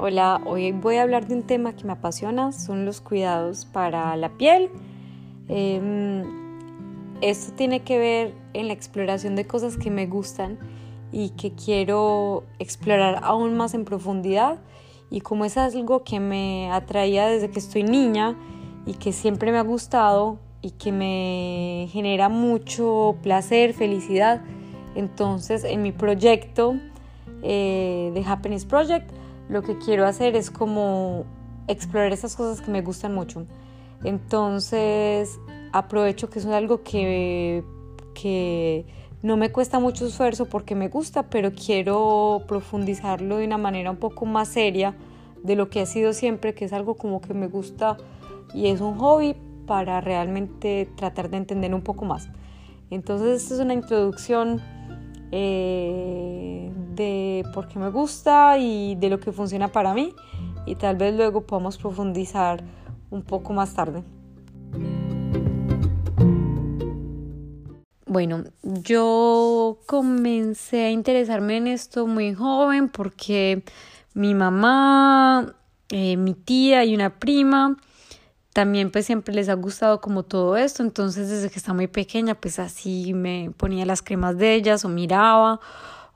Hola, 0.00 0.40
hoy 0.46 0.70
voy 0.70 0.94
a 0.94 1.02
hablar 1.02 1.26
de 1.26 1.34
un 1.34 1.42
tema 1.42 1.74
que 1.74 1.82
me 1.82 1.90
apasiona, 1.90 2.52
son 2.52 2.84
los 2.84 3.00
cuidados 3.00 3.64
para 3.64 4.14
la 4.14 4.28
piel. 4.28 4.70
Em, 5.48 6.22
esto 7.20 7.52
tiene 7.56 7.80
que 7.80 7.98
ver 7.98 8.34
en 8.52 8.68
la 8.68 8.74
exploración 8.74 9.34
de 9.34 9.48
cosas 9.48 9.76
que 9.76 9.90
me 9.90 10.06
gustan 10.06 10.56
y 11.10 11.30
que 11.30 11.50
quiero 11.50 12.44
explorar 12.60 13.18
aún 13.24 13.56
más 13.56 13.74
en 13.74 13.84
profundidad. 13.84 14.60
Y 15.10 15.20
como 15.20 15.44
es 15.44 15.56
algo 15.56 16.04
que 16.04 16.20
me 16.20 16.70
atraía 16.70 17.26
desde 17.26 17.50
que 17.50 17.58
estoy 17.58 17.82
niña 17.82 18.36
y 18.86 18.94
que 18.94 19.12
siempre 19.12 19.50
me 19.50 19.58
ha 19.58 19.62
gustado 19.62 20.38
y 20.62 20.70
que 20.70 20.92
me 20.92 21.88
genera 21.90 22.28
mucho 22.28 23.16
placer, 23.20 23.74
felicidad, 23.74 24.42
entonces 24.94 25.64
en 25.64 25.82
mi 25.82 25.90
proyecto 25.90 26.76
eh, 27.42 28.12
de 28.14 28.24
Happiness 28.24 28.64
Project 28.64 29.17
lo 29.48 29.62
que 29.62 29.78
quiero 29.78 30.06
hacer 30.06 30.36
es 30.36 30.50
como 30.50 31.24
explorar 31.66 32.12
esas 32.12 32.36
cosas 32.36 32.60
que 32.60 32.70
me 32.70 32.82
gustan 32.82 33.14
mucho. 33.14 33.46
Entonces 34.04 35.38
aprovecho 35.72 36.30
que 36.30 36.38
es 36.38 36.46
algo 36.46 36.82
que, 36.82 37.64
que 38.14 38.86
no 39.22 39.36
me 39.36 39.50
cuesta 39.50 39.78
mucho 39.80 40.06
esfuerzo 40.06 40.46
porque 40.46 40.74
me 40.74 40.88
gusta, 40.88 41.28
pero 41.28 41.52
quiero 41.52 42.42
profundizarlo 42.46 43.38
de 43.38 43.46
una 43.46 43.58
manera 43.58 43.90
un 43.90 43.96
poco 43.96 44.26
más 44.26 44.48
seria 44.48 44.94
de 45.42 45.56
lo 45.56 45.70
que 45.70 45.80
ha 45.80 45.86
sido 45.86 46.12
siempre, 46.12 46.54
que 46.54 46.64
es 46.64 46.72
algo 46.72 46.94
como 46.94 47.20
que 47.20 47.34
me 47.34 47.48
gusta 47.48 47.96
y 48.54 48.68
es 48.68 48.80
un 48.80 48.98
hobby 48.98 49.36
para 49.66 50.00
realmente 50.00 50.88
tratar 50.96 51.30
de 51.30 51.36
entender 51.36 51.74
un 51.74 51.82
poco 51.82 52.04
más. 52.04 52.28
Entonces, 52.90 53.42
esta 53.42 53.54
es 53.54 53.60
una 53.60 53.74
introducción 53.74 54.62
eh, 55.30 56.72
de 56.94 57.44
por 57.54 57.68
qué 57.68 57.78
me 57.78 57.90
gusta 57.90 58.58
y 58.58 58.94
de 58.96 59.10
lo 59.10 59.20
que 59.20 59.32
funciona 59.32 59.68
para 59.68 59.94
mí 59.94 60.14
y 60.66 60.74
tal 60.74 60.96
vez 60.96 61.14
luego 61.14 61.42
podamos 61.42 61.78
profundizar 61.78 62.62
un 63.10 63.22
poco 63.22 63.52
más 63.52 63.74
tarde. 63.74 64.02
Bueno, 68.06 68.44
yo 68.62 69.78
comencé 69.86 70.86
a 70.86 70.90
interesarme 70.90 71.58
en 71.58 71.66
esto 71.66 72.06
muy 72.06 72.34
joven 72.34 72.88
porque 72.88 73.62
mi 74.14 74.34
mamá, 74.34 75.54
eh, 75.90 76.16
mi 76.16 76.32
tía 76.34 76.84
y 76.84 76.94
una 76.94 77.18
prima 77.18 77.76
también 78.58 78.90
pues 78.90 79.06
siempre 79.06 79.32
les 79.32 79.48
ha 79.48 79.54
gustado 79.54 80.00
como 80.00 80.24
todo 80.24 80.56
esto, 80.56 80.82
entonces 80.82 81.28
desde 81.28 81.48
que 81.48 81.60
estaba 81.60 81.76
muy 81.76 81.86
pequeña 81.86 82.34
pues 82.34 82.58
así 82.58 83.14
me 83.14 83.52
ponía 83.56 83.86
las 83.86 84.02
cremas 84.02 84.36
de 84.36 84.52
ellas 84.54 84.84
o 84.84 84.88
miraba 84.88 85.60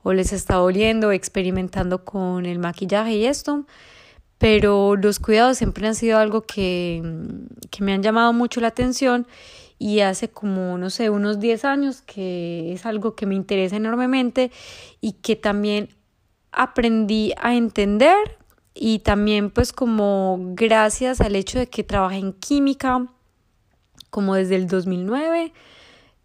o 0.03 0.13
les 0.13 0.33
estaba 0.33 0.61
oliendo, 0.61 1.13
experimentando 1.13 2.05
con 2.05 2.45
el 2.45 2.59
maquillaje 2.59 3.15
y 3.15 3.27
esto, 3.27 3.65
pero 4.39 4.97
los 4.97 5.21
cuidados 5.21 5.57
siempre 5.57 5.87
han 5.87 5.95
sido 5.95 6.19
algo 6.19 6.43
que, 6.43 7.01
que 7.71 7.85
me 7.85 7.93
han 7.93 8.03
llamado 8.03 8.33
mucho 8.33 8.61
la 8.61 8.67
atención 8.67 9.29
y 9.79 10.01
hace 10.01 10.29
como, 10.29 10.77
no 10.79 10.91
sé, 10.91 11.11
unos 11.11 11.39
10 11.39 11.65
años 11.65 12.03
que 12.03 12.73
es 12.73 12.85
algo 12.87 13.15
que 13.15 13.25
me 13.25 13.37
interesa 13.37 13.77
enormemente 13.77 14.51
y 15.01 15.13
que 15.13 15.37
también 15.37 15.91
aprendí 16.51 17.35
a 17.41 17.55
entender 17.55 18.42
y 18.75 19.01
también 19.01 19.51
pues 19.51 19.73
como 19.73 20.39
gracias 20.55 21.21
al 21.21 21.37
hecho 21.37 21.59
de 21.59 21.67
que 21.67 21.85
trabajé 21.85 22.19
en 22.19 22.33
química 22.33 23.07
como 24.11 24.35
desde 24.35 24.57
el 24.57 24.67
2009, 24.67 25.53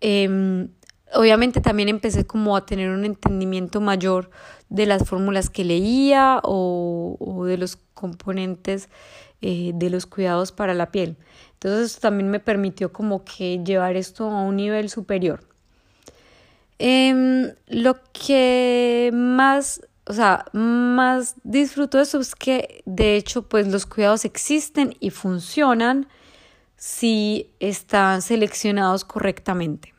em, 0.01 0.69
obviamente 1.13 1.61
también 1.61 1.89
empecé 1.89 2.25
como 2.25 2.57
a 2.57 2.65
tener 2.65 2.89
un 2.89 3.05
entendimiento 3.05 3.79
mayor 3.79 4.29
de 4.69 4.85
las 4.85 5.07
fórmulas 5.07 5.49
que 5.49 5.63
leía 5.63 6.41
o, 6.43 7.45
de 7.47 7.57
los 7.57 7.77
componentes 7.93 8.89
eh, 9.41 9.71
de 9.73 9.89
los 9.89 10.05
cuidados 10.05 10.51
para 10.51 10.73
la 10.73 10.91
piel. 10.91 11.15
Entonces 11.53 11.91
esto 11.91 12.01
también 12.01 12.29
me 12.29 12.39
permitió 12.39 12.91
como 12.91 13.23
que 13.23 13.63
llevar 13.63 13.95
esto 13.95 14.25
a 14.25 14.41
un 14.41 14.57
nivel 14.57 14.89
superior. 14.89 15.47
Em, 16.79 17.53
lo 17.67 17.95
que 18.13 19.09
más 19.13 19.81
o 20.07 20.13
sea, 20.13 20.45
más 20.53 21.35
disfruto 21.43 21.97
de 21.97 22.03
eso 22.03 22.19
es 22.19 22.33
que 22.33 22.81
de 22.85 23.17
hecho 23.17 23.43
pues 23.43 23.67
los 23.67 23.85
cuidados 23.85 24.25
existen 24.25 24.95
y 24.99 25.09
funcionan 25.09 26.07
si 26.77 27.51
están 27.59 28.21
seleccionados 28.21 29.03
correctamente. 29.03 29.93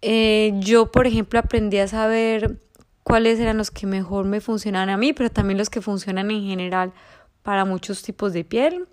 Eh, 0.00 0.52
yo, 0.60 0.90
por 0.90 1.06
ejemplo, 1.06 1.38
aprendí 1.38 1.78
a 1.78 1.88
saber 1.88 2.60
cuáles 3.02 3.38
eran 3.38 3.58
los 3.58 3.70
que 3.70 3.86
mejor 3.86 4.24
me 4.24 4.40
funcionan 4.40 4.88
a 4.88 4.96
mí, 4.96 5.12
pero 5.12 5.30
también 5.30 5.58
los 5.58 5.70
que 5.70 5.80
funcionan 5.80 6.30
en 6.30 6.44
general 6.44 6.92
para 7.42 7.64
muchos 7.64 8.02
tipos 8.02 8.32
de 8.32 8.44
piel. 8.44 8.86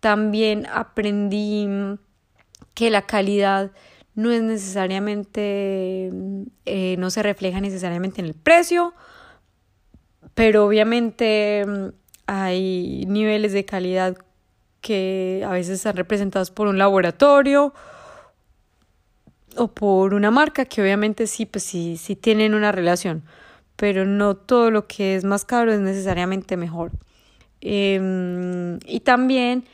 También 0.00 0.66
aprendí 0.66 1.66
que 2.74 2.90
la 2.90 3.02
calidad 3.02 3.72
no 4.14 4.30
es 4.30 4.42
necesariamente, 4.42 6.12
eh, 6.66 6.96
no 6.98 7.10
se 7.10 7.22
refleja 7.22 7.60
necesariamente 7.60 8.20
en 8.20 8.26
el 8.26 8.34
precio, 8.34 8.94
pero 10.34 10.66
obviamente 10.66 11.64
mm, 11.66 11.88
hay 12.26 13.04
niveles 13.06 13.52
de 13.52 13.64
calidad 13.64 14.16
que 14.80 15.42
a 15.46 15.50
veces 15.50 15.76
están 15.76 15.96
representados 15.96 16.50
por 16.50 16.66
un 16.66 16.78
laboratorio 16.78 17.72
o 19.56 19.68
por 19.68 20.14
una 20.14 20.30
marca 20.30 20.64
que 20.64 20.82
obviamente 20.82 21.26
sí, 21.26 21.46
pues 21.46 21.64
sí, 21.64 21.96
sí 21.96 22.16
tienen 22.16 22.54
una 22.54 22.72
relación, 22.72 23.22
pero 23.76 24.04
no 24.04 24.36
todo 24.36 24.70
lo 24.70 24.86
que 24.86 25.16
es 25.16 25.24
más 25.24 25.44
caro 25.44 25.72
es 25.72 25.80
necesariamente 25.80 26.56
mejor. 26.56 26.92
Em, 27.60 28.78
y 28.84 29.00
también 29.00 29.64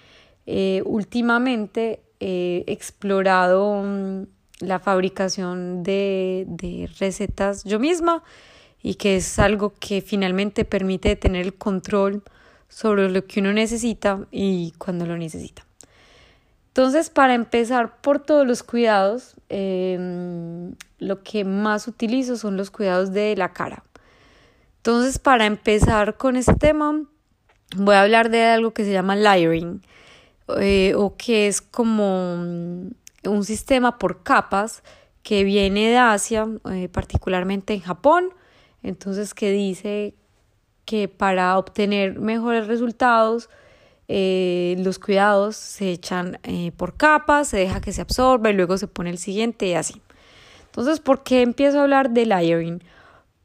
eh, 0.47 0.83
últimamente 0.85 2.03
he 2.21 2.65
explorado 2.67 3.83
mm, 3.83 4.27
la 4.61 4.79
fabricación 4.79 5.83
de, 5.83 6.45
de 6.47 6.89
recetas 6.99 7.65
yo 7.65 7.81
misma 7.81 8.23
y 8.83 8.95
que 8.95 9.17
es 9.17 9.39
algo 9.39 9.75
que 9.79 10.01
finalmente 10.01 10.65
permite 10.65 11.17
tener 11.17 11.47
el 11.47 11.55
control 11.55 12.23
sobre 12.69 13.11
lo 13.11 13.27
que 13.27 13.41
uno 13.41 13.53
necesita 13.53 14.27
y 14.31 14.73
cuando 14.79 15.07
lo 15.07 15.17
necesita. 15.17 15.67
Entonces, 16.69 17.11
para 17.11 17.35
empezar 17.35 18.01
por 18.01 18.21
todos 18.21 18.47
los 18.47 18.63
cuidados, 18.63 19.35
em, 19.49 20.75
lo 20.99 21.23
que 21.23 21.45
más 21.45 21.89
utilizo 21.89 22.37
son 22.37 22.57
los 22.57 22.71
cuidados 22.71 23.13
de 23.13 23.35
la 23.37 23.53
cara. 23.53 23.83
Entonces, 24.77 25.19
para 25.19 25.47
empezar 25.47 26.17
con 26.17 26.37
este 26.37 26.55
tema, 26.55 27.03
voy 27.77 27.95
a 27.97 28.03
hablar 28.03 28.31
de 28.31 28.45
algo 28.45 28.73
que 28.73 28.85
se 28.85 28.93
llama 28.93 29.17
layering, 29.17 29.83
eh, 30.59 30.95
o 30.97 31.17
que 31.17 31.49
es 31.49 31.61
como 31.61 32.35
un 32.35 33.45
sistema 33.45 33.99
por 33.99 34.23
capas 34.23 34.83
que 35.23 35.45
viene 35.45 35.91
de 35.91 35.99
Asia, 35.99 36.49
eh, 36.71 36.89
particularmente 36.89 37.75
en 37.75 37.81
Japón, 37.81 38.33
entonces, 38.83 39.35
que 39.35 39.51
dice 39.51 40.15
que 40.85 41.09
para 41.09 41.57
obtener 41.59 42.19
mejores 42.19 42.67
resultados, 42.67 43.49
eh, 44.09 44.75
los 44.79 44.99
cuidados 44.99 45.55
se 45.57 45.93
echan 45.93 46.41
eh, 46.43 46.73
por 46.77 46.97
capas, 46.97 47.49
se 47.49 47.59
deja 47.59 47.81
que 47.81 47.93
se 47.93 48.01
absorba 48.01 48.51
y 48.51 48.55
luego 48.55 48.77
se 48.77 48.89
pone 48.89 49.11
el 49.11 49.19
siguiente 49.19 49.67
y 49.67 49.75
así. 49.75 50.03
Entonces, 50.67 51.01
¿por 51.01 51.23
qué 51.23 51.43
empiezo 51.43 51.79
a 51.79 51.83
hablar 51.83 52.11
de 52.11 52.27
layering? 52.27 52.83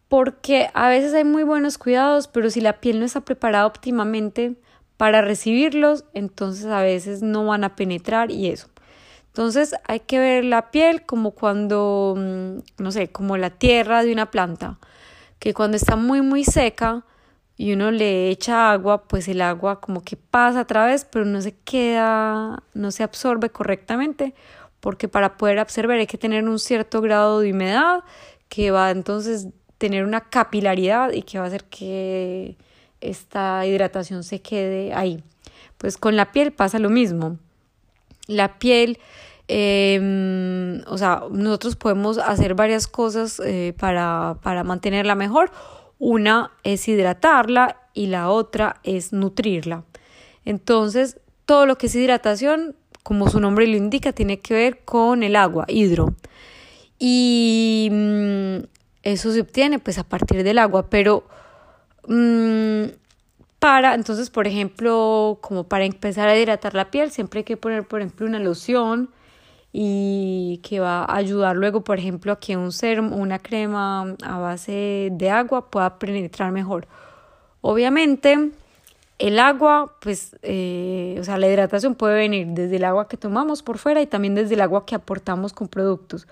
Porque 0.08 0.70
a 0.74 0.90
veces 0.90 1.14
hay 1.14 1.24
muy 1.24 1.44
buenos 1.44 1.78
cuidados, 1.78 2.28
pero 2.28 2.50
si 2.50 2.62
la 2.62 2.80
piel 2.80 3.00
no 3.00 3.06
está 3.06 3.22
preparada 3.22 3.68
óptimamente 3.68 4.56
para 4.98 5.22
recibirlos, 5.22 6.06
entonces 6.14 6.66
a 6.66 6.82
veces 6.82 7.22
no 7.22 7.46
van 7.46 7.64
a 7.64 7.76
penetrar 7.76 8.32
y 8.32 8.48
eso. 8.48 8.70
Entonces 9.28 9.76
hay 9.88 10.00
que 10.00 10.18
ver 10.18 10.46
la 10.46 10.72
piel 10.72 11.06
como 11.06 11.32
cuando, 11.32 12.16
mm, 12.18 12.82
no 12.82 12.92
sé, 12.92 13.10
como 13.10 13.38
la 13.38 13.50
tierra 13.50 14.04
de 14.04 14.14
una 14.14 14.32
planta 14.32 14.80
que 15.40 15.54
cuando 15.54 15.78
está 15.78 15.96
muy 15.96 16.22
muy 16.22 16.44
seca 16.44 17.04
y 17.58 17.74
uno 17.74 17.92
le 17.92 18.30
echa 18.30 18.72
agua, 18.72 19.04
pues 19.04 19.28
el 19.28 19.42
agua 19.42 19.80
como 19.80 20.02
que 20.04 20.18
pasa 20.18 20.62
a 20.62 20.68
través, 20.68 21.06
pero 21.06 21.26
no 21.26 21.42
se 21.42 21.56
queda, 21.56 22.64
no 22.74 22.92
se 22.92 23.04
absorbe 23.04 23.50
correctamente, 23.50 24.34
porque 24.80 25.08
para 25.08 25.38
poder 25.38 25.60
absorber 25.60 26.00
hay 26.00 26.08
que 26.08 26.18
tener 26.18 26.48
un 26.48 26.60
cierto 26.60 27.02
grado 27.02 27.40
de 27.40 27.52
humedad 27.52 28.04
que 28.50 28.72
va 28.72 28.92
entonces 28.92 29.48
tener 29.78 30.04
una 30.04 30.22
capilaridad 30.22 31.12
y 31.12 31.22
que 31.24 31.40
va 31.40 31.46
a 31.46 31.48
hacer 31.48 31.64
que 31.66 32.58
esta 33.02 33.66
hidratación 33.66 34.24
se 34.24 34.42
quede 34.42 34.94
ahí. 34.94 35.24
Pues 35.78 35.98
con 35.98 36.16
la 36.16 36.32
piel 36.32 36.52
pasa 36.52 36.80
lo 36.80 36.90
mismo. 36.90 37.38
La 38.28 38.58
piel 38.58 39.00
Em, 39.48 40.82
o 40.88 40.98
sea, 40.98 41.24
nosotros 41.30 41.76
podemos 41.76 42.18
hacer 42.18 42.56
varias 42.56 42.88
cosas 42.88 43.40
eh, 43.46 43.74
para, 43.78 44.38
para 44.42 44.64
mantenerla 44.64 45.16
mejor. 45.16 45.52
Una 46.00 46.52
es 46.64 46.88
hidratarla 46.88 47.78
y 47.94 48.08
la 48.08 48.30
otra 48.30 48.78
es 48.84 49.14
nutrirla. 49.14 49.84
Entonces, 50.46 51.20
todo 51.46 51.66
lo 51.66 51.78
que 51.78 51.88
es 51.88 51.96
hidratación, 51.96 52.76
como 53.04 53.30
su 53.30 53.40
nombre 53.40 53.68
lo 53.68 53.78
indica, 53.78 54.14
tiene 54.14 54.40
que 54.40 54.54
ver 54.54 54.84
con 54.84 55.24
el 55.24 55.36
agua, 55.36 55.66
hidro. 55.68 56.16
Y 56.98 57.90
mm, 57.92 58.58
eso 59.04 59.32
se 59.32 59.42
obtiene 59.42 59.80
pues 59.80 59.98
a 59.98 60.04
partir 60.04 60.44
del 60.44 60.58
agua, 60.58 60.90
pero 60.90 61.28
mm, 62.08 62.86
para, 63.60 63.94
entonces, 63.94 64.30
por 64.30 64.48
ejemplo, 64.48 65.40
como 65.42 65.66
para 65.66 65.86
empezar 65.86 66.28
a 66.28 66.38
hidratar 66.38 66.74
la 66.74 66.92
piel, 66.92 67.12
siempre 67.12 67.40
hay 67.40 67.44
que 67.44 67.58
poner, 67.58 67.88
por 67.88 68.02
ejemplo, 68.02 68.26
una 68.26 68.40
loción 68.40 69.12
y 69.78 70.62
que 70.64 70.80
va 70.80 71.04
a 71.04 71.18
ayudar 71.18 71.58
luego, 71.58 71.84
por 71.84 72.00
ejemplo, 72.00 72.32
a 72.32 72.40
que 72.40 72.56
un 72.56 72.72
serum 72.72 73.12
una 73.12 73.40
crema 73.40 74.16
a 74.24 74.38
base 74.38 75.10
de 75.12 75.30
agua 75.30 75.70
pueda 75.70 76.00
penetrar 76.00 76.54
mejor. 76.54 76.88
Obviamente, 77.60 78.52
el 79.20 79.38
agua, 79.38 79.98
pues, 80.00 80.38
eh, 80.44 81.18
o 81.20 81.26
sea, 81.26 81.38
la 81.38 81.48
hidratación 81.50 81.94
puede 81.96 82.16
venir 82.16 82.48
desde 82.48 82.78
el 82.78 82.86
agua 82.86 83.10
que 83.10 83.18
tomamos 83.18 83.64
por 83.64 83.78
fuera 83.78 84.02
y 84.02 84.08
también 84.08 84.34
desde 84.36 84.54
el 84.54 84.62
agua 84.62 84.86
que 84.86 84.96
aportamos 84.96 85.52
con 85.52 85.68
productos. 85.68 86.26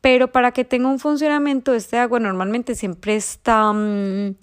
Pero 0.00 0.32
para 0.32 0.52
que 0.52 0.64
tenga 0.64 0.88
un 0.88 0.98
funcionamiento, 0.98 1.74
este 1.74 1.98
agua 1.98 2.20
normalmente 2.20 2.74
siempre 2.74 3.16
está... 3.16 3.70
Mm, 3.74 4.34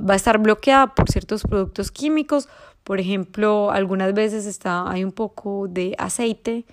va 0.00 0.14
a 0.14 0.16
estar 0.16 0.38
bloqueada 0.38 0.94
por 0.94 1.10
ciertos 1.10 1.42
productos 1.42 1.90
químicos. 1.90 2.48
Por 2.84 3.00
ejemplo, 3.00 3.72
algunas 3.72 4.14
veces 4.14 4.46
está, 4.46 4.88
hay 4.88 5.02
un 5.02 5.12
poco 5.12 5.66
de 5.68 5.96
aceite 5.98 6.64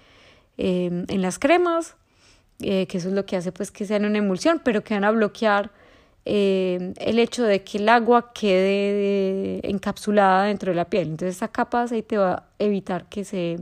em, 0.57 1.05
en 1.07 1.21
las 1.21 1.39
cremas, 1.39 1.95
eh, 2.61 2.87
que 2.87 2.97
eso 2.97 3.09
es 3.09 3.15
lo 3.15 3.25
que 3.25 3.37
hace 3.37 3.51
pues 3.51 3.71
que 3.71 3.85
sean 3.85 4.05
una 4.05 4.17
emulsión, 4.19 4.61
pero 4.63 4.83
que 4.83 4.93
van 4.93 5.03
a 5.03 5.11
bloquear 5.11 5.71
em, 6.25 6.93
el 6.97 7.19
hecho 7.19 7.43
de 7.43 7.63
que 7.63 7.79
el 7.79 7.89
agua 7.89 8.31
quede 8.33 9.67
encapsulada 9.67 10.45
dentro 10.45 10.71
de 10.71 10.75
la 10.75 10.85
piel. 10.85 11.09
Entonces 11.09 11.37
esa 11.37 11.47
capa 11.47 11.79
de 11.79 11.85
aceite 11.85 12.17
va 12.17 12.31
a 12.33 12.43
evitar 12.59 13.09
que 13.09 13.23
se, 13.23 13.57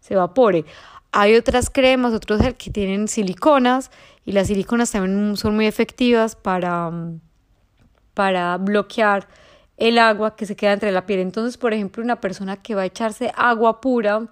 se 0.00 0.14
evapore. 0.14 0.64
Hay 1.12 1.36
otras 1.36 1.70
cremas, 1.70 2.12
otros 2.12 2.40
gel 2.40 2.54
que 2.56 2.70
tienen 2.70 3.08
siliconas 3.08 3.90
y 4.24 4.32
las 4.32 4.48
siliconas 4.48 4.90
también 4.92 5.36
son 5.36 5.56
muy 5.56 5.66
efectivas 5.66 6.36
para 6.36 6.92
para 8.14 8.56
bloquear 8.56 9.28
el 9.76 9.98
agua 9.98 10.36
que 10.36 10.46
se 10.46 10.56
queda 10.56 10.72
entre 10.72 10.92
la 10.92 11.04
piel. 11.04 11.20
Entonces, 11.20 11.58
por 11.58 11.74
ejemplo, 11.74 12.02
una 12.02 12.20
persona 12.20 12.56
que 12.56 12.74
va 12.74 12.82
a 12.82 12.86
echarse 12.86 13.32
agua 13.36 13.80
pura 13.80 14.26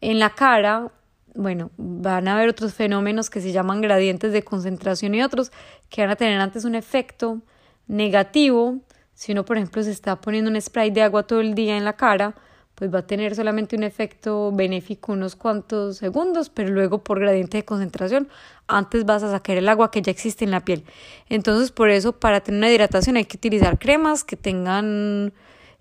en 0.00 0.18
la 0.18 0.30
cara, 0.30 0.92
bueno, 1.34 1.70
van 1.76 2.28
a 2.28 2.36
haber 2.36 2.48
otros 2.48 2.74
fenómenos 2.74 3.28
que 3.28 3.40
se 3.40 3.52
llaman 3.52 3.80
gradientes 3.80 4.32
de 4.32 4.42
concentración 4.42 5.14
y 5.14 5.22
otros 5.22 5.50
que 5.90 6.00
van 6.02 6.10
a 6.10 6.16
tener 6.16 6.40
antes 6.40 6.64
un 6.64 6.74
efecto 6.74 7.40
negativo. 7.88 8.78
Si 9.14 9.32
uno, 9.32 9.44
por 9.44 9.56
ejemplo, 9.56 9.82
se 9.82 9.90
está 9.90 10.20
poniendo 10.20 10.50
un 10.50 10.60
spray 10.60 10.90
de 10.90 11.02
agua 11.02 11.24
todo 11.24 11.40
el 11.40 11.54
día 11.54 11.76
en 11.76 11.84
la 11.84 11.94
cara, 11.94 12.34
pues 12.74 12.92
va 12.92 13.00
a 13.00 13.06
tener 13.06 13.34
solamente 13.36 13.76
un 13.76 13.84
efecto 13.84 14.50
benéfico 14.52 15.12
unos 15.12 15.36
cuantos 15.36 15.98
segundos, 15.98 16.50
pero 16.50 16.70
luego 16.70 17.04
por 17.04 17.20
gradiente 17.20 17.58
de 17.58 17.64
concentración, 17.64 18.28
antes 18.66 19.04
vas 19.04 19.22
a 19.22 19.30
sacar 19.30 19.56
el 19.56 19.68
agua 19.68 19.90
que 19.90 20.02
ya 20.02 20.10
existe 20.10 20.44
en 20.44 20.50
la 20.50 20.64
piel. 20.64 20.84
Entonces, 21.28 21.70
por 21.70 21.90
eso, 21.90 22.12
para 22.12 22.40
tener 22.40 22.58
una 22.58 22.70
hidratación 22.70 23.16
hay 23.16 23.24
que 23.24 23.36
utilizar 23.36 23.78
cremas 23.78 24.24
que 24.24 24.36
tengan 24.36 25.32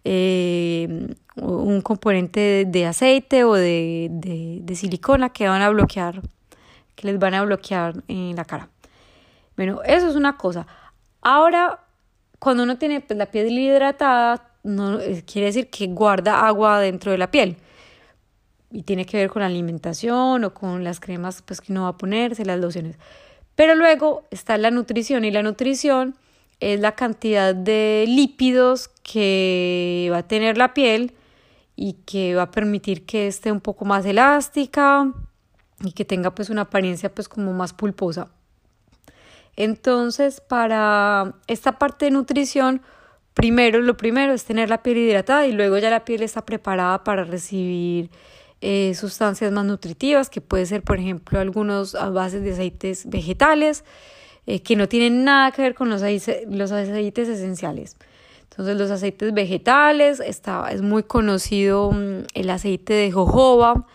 eh, 0.05 1.15
un 1.35 1.81
componente 1.81 2.65
de 2.67 2.85
aceite 2.85 3.43
o 3.43 3.53
de, 3.53 4.09
de, 4.11 4.75
silicona 4.75 5.29
que 5.29 5.47
van 5.47 5.61
a 5.61 5.69
bloquear, 5.69 6.21
que 6.95 7.07
les 7.07 7.17
van 7.19 7.33
a 7.33 7.43
bloquear 7.43 8.03
en 8.07 8.35
la 8.35 8.45
cara. 8.45 8.69
Bueno, 9.55 9.81
eso 9.83 10.07
es 10.09 10.15
una 10.15 10.37
cosa. 10.37 10.67
Ahora, 11.21 11.79
cuando 12.39 12.63
uno 12.63 12.77
tiene 12.77 13.01
pues, 13.01 13.17
la 13.17 13.27
piel 13.27 13.57
hidratada, 13.57 14.49
no 14.63 14.99
eh, 14.99 15.23
quiere 15.25 15.47
decir 15.47 15.69
que 15.69 15.87
guarda 15.87 16.45
agua 16.45 16.79
dentro 16.79 17.11
de 17.11 17.17
la 17.17 17.31
piel. 17.31 17.57
Y 18.71 18.83
tiene 18.83 19.05
que 19.05 19.17
ver 19.17 19.29
con 19.29 19.41
la 19.41 19.45
alimentación 19.45 20.43
o 20.43 20.53
con 20.53 20.83
las 20.83 20.99
cremas 20.99 21.41
pues, 21.43 21.61
que 21.61 21.71
uno 21.71 21.83
va 21.83 21.89
a 21.89 21.97
ponerse, 21.97 22.43
las 22.43 22.59
lociones. 22.59 22.97
Pero 23.55 23.75
luego 23.75 24.23
está 24.31 24.57
la 24.57 24.71
nutrición 24.71 25.25
y 25.25 25.31
la 25.31 25.43
nutrición 25.43 26.15
es 26.59 26.79
la 26.79 26.93
cantidad 26.93 27.53
de 27.53 28.05
lípidos 28.07 28.89
que 29.03 30.09
va 30.11 30.19
a 30.19 30.27
tener 30.27 30.57
la 30.57 30.73
piel 30.73 31.13
y 31.75 31.93
que 32.05 32.35
va 32.35 32.43
a 32.43 32.51
permitir 32.51 33.05
que 33.05 33.27
esté 33.27 33.51
un 33.51 33.61
poco 33.61 33.85
más 33.85 34.05
elástica 34.05 35.11
y 35.83 35.91
que 35.91 36.05
tenga 36.05 36.33
pues 36.33 36.49
una 36.49 36.61
apariencia 36.61 37.13
pues 37.13 37.27
como 37.27 37.53
más 37.53 37.73
pulposa. 37.73 38.29
Entonces, 39.55 40.41
para 40.41 41.35
esta 41.47 41.77
parte 41.77 42.05
de 42.05 42.11
nutrición, 42.11 42.81
primero, 43.33 43.81
lo 43.81 43.97
primero 43.97 44.33
es 44.33 44.45
tener 44.45 44.69
la 44.69 44.81
piel 44.81 44.97
hidratada 44.97 45.45
y 45.45 45.51
luego 45.51 45.77
ya 45.77 45.89
la 45.89 46.05
piel 46.05 46.23
está 46.23 46.45
preparada 46.45 47.03
para 47.03 47.23
recibir 47.23 48.09
eh, 48.61 48.93
sustancias 48.95 49.51
más 49.51 49.65
nutritivas, 49.65 50.29
que 50.29 50.41
puede 50.41 50.65
ser, 50.65 50.83
por 50.83 50.97
ejemplo, 50.97 51.39
algunos 51.39 51.93
bases 52.13 52.43
de 52.43 52.53
aceites 52.53 53.09
vegetales, 53.09 53.83
eh, 54.45 54.61
que 54.61 54.75
no 54.75 54.87
tienen 54.87 55.23
nada 55.23 55.51
que 55.51 55.61
ver 55.61 55.75
con 55.75 55.89
los, 55.89 56.01
los 56.01 56.71
aceites 56.71 57.29
esenciales. 57.29 57.95
Entonces, 58.49 58.77
los 58.77 58.91
aceites 58.91 59.33
vegetales, 59.33 60.19
está, 60.19 60.69
es 60.71 60.81
muy 60.81 61.03
conocido 61.03 61.91
mm, 61.91 62.25
el 62.33 62.49
aceite 62.49 62.93
de 62.93 63.11
jojoba, 63.11 63.87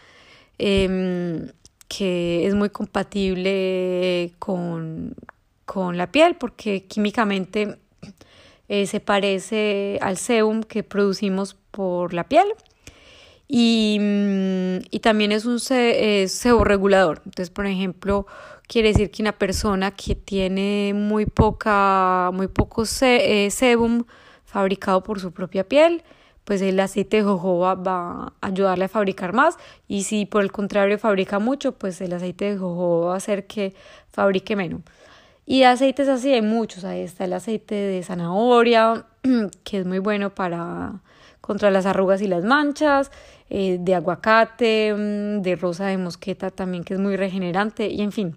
em, 0.59 1.49
que 1.87 2.47
es 2.47 2.55
muy 2.55 2.71
compatible 2.71 4.33
con, 4.39 5.15
con 5.65 5.97
la 5.97 6.11
piel 6.11 6.35
porque 6.35 6.85
químicamente 6.85 7.79
eh, 8.69 8.87
se 8.87 9.00
parece 9.00 9.99
al 10.03 10.17
sebum 10.17 10.62
que 10.62 10.83
producimos 10.83 11.55
por 11.71 12.12
la 12.12 12.25
piel 12.25 12.47
y, 13.49 13.99
mm, 14.00 14.87
y 14.91 15.00
también 15.00 15.33
es 15.33 15.47
un 15.47 15.59
seborregulador. 15.59 17.23
Entonces, 17.25 17.50
por 17.50 17.67
ejemplo, 17.67 18.27
quiere 18.69 18.89
decir 18.89 19.11
que 19.11 19.23
una 19.23 19.33
persona 19.33 19.91
que 19.91 20.15
tiene 20.15 20.93
muy 20.95 21.27
poca, 21.27 22.31
muy 22.33 22.47
poco 22.47 22.85
eh, 23.00 23.50
sebum 23.50 24.05
fabricado 24.45 25.03
por 25.03 25.19
su 25.21 25.33
propia 25.33 25.65
piel, 25.65 26.05
pues 26.45 26.62
el 26.62 26.79
aceite 26.81 27.19
de 27.19 27.23
jojoba 27.25 27.75
va 27.75 28.33
a 28.41 28.47
ayudarle 28.47 28.85
a 28.85 28.89
fabricar 28.89 29.33
más 29.33 29.56
y 29.87 30.05
si 30.05 30.25
por 30.25 30.43
el 30.43 30.53
contrario 30.53 30.99
fabrica 30.99 31.39
mucho, 31.39 31.73
pues 31.73 32.00
el 32.00 32.12
aceite 32.12 32.53
de 32.53 32.59
jojoba 32.59 33.09
va 33.09 33.15
a 33.15 33.17
hacer 33.17 33.47
que 33.47 33.75
fabrique 34.11 34.55
menos. 34.56 34.83
Y 35.45 35.62
aceites 35.65 36.09
así 36.09 36.33
hay 36.33 36.43
muchos, 36.43 36.85
ahí 36.85 37.00
está 37.00 37.25
el 37.25 37.33
aceite 37.33 37.75
de 37.75 38.03
zanahoria, 38.03 39.06
que 39.65 39.79
es 39.79 39.87
muy 39.87 39.99
bueno 39.99 40.35
para 40.35 41.00
contra 41.41 41.71
las 41.71 41.87
arrugas 41.87 42.21
y 42.21 42.29
las 42.29 42.45
manchas, 42.45 43.11
eh, 43.50 43.79
de 43.81 43.95
aguacate, 43.95 44.95
mm, 44.95 45.43
de 45.43 45.56
rosa 45.56 45.87
de 45.87 45.99
mosqueta 45.99 46.50
también, 46.50 46.85
que 46.85 46.95
es 46.95 47.00
muy 47.00 47.17
regenerante, 47.17 47.89
y 47.89 48.03
en 48.03 48.12
fin. 48.12 48.37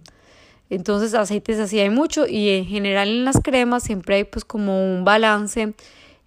Entonces 0.72 1.14
aceites 1.14 1.60
así 1.60 1.80
hay 1.82 1.90
mucho 1.90 2.26
y 2.26 2.50
en 2.50 2.66
general 2.66 3.10
en 3.10 3.26
las 3.26 3.42
cremas 3.44 3.84
siempre 3.84 4.16
hay 4.16 4.24
pues 4.24 4.46
como 4.46 4.82
un 4.82 5.04
balance 5.04 5.74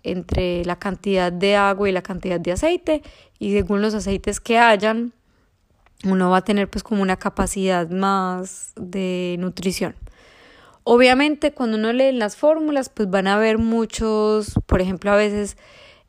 entre 0.02 0.66
la 0.66 0.78
cantidad 0.78 1.32
de 1.32 1.56
agua 1.56 1.88
y 1.88 1.92
la 1.92 2.02
cantidad 2.02 2.38
de 2.38 2.52
aceite 2.52 3.02
y 3.38 3.52
según 3.52 3.80
los 3.80 3.94
aceites 3.94 4.40
que 4.40 4.58
hayan 4.58 5.14
uno 6.04 6.28
va 6.28 6.38
a 6.38 6.44
tener 6.44 6.68
pues 6.68 6.82
como 6.82 7.00
una 7.00 7.16
capacidad 7.16 7.88
más 7.88 8.74
de 8.76 9.36
nutrición. 9.38 9.94
Obviamente 10.82 11.54
cuando 11.54 11.78
uno 11.78 11.94
lee 11.94 12.12
las 12.12 12.36
fórmulas 12.36 12.90
pues 12.90 13.08
van 13.08 13.28
a 13.28 13.38
ver 13.38 13.56
muchos, 13.56 14.52
por 14.66 14.82
ejemplo 14.82 15.10
a 15.10 15.16
veces 15.16 15.56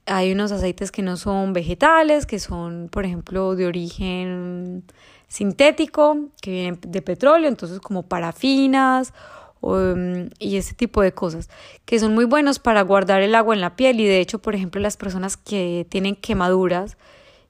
hay 0.06 0.32
unos 0.32 0.52
aceites 0.52 0.92
que 0.92 1.02
no 1.02 1.18
son 1.18 1.54
vegetales, 1.54 2.26
que 2.26 2.40
son 2.40 2.90
por 2.92 3.06
ejemplo 3.06 3.56
de 3.56 3.66
origen 3.68 4.84
sintético, 5.28 6.30
que 6.42 6.52
vienen 6.52 6.80
de 6.82 7.02
petróleo, 7.02 7.48
entonces 7.48 7.80
como 7.80 8.04
parafinas 8.04 9.14
um, 9.62 10.30
y 10.40 10.58
ese 10.58 10.76
tipo 10.76 11.02
de 11.02 11.14
cosas, 11.14 11.50
que 11.86 12.00
son 12.00 12.14
muy 12.14 12.26
buenos 12.26 12.60
para 12.60 12.82
guardar 12.84 13.22
el 13.22 13.34
agua 13.36 13.56
en 13.56 13.62
la 13.62 13.76
piel 13.76 14.00
y 14.00 14.06
de 14.06 14.20
hecho 14.20 14.40
por 14.40 14.56
ejemplo 14.56 14.80
las 14.82 14.98
personas 14.98 15.38
que 15.38 15.88
tienen 15.90 16.16
quemaduras 16.16 16.98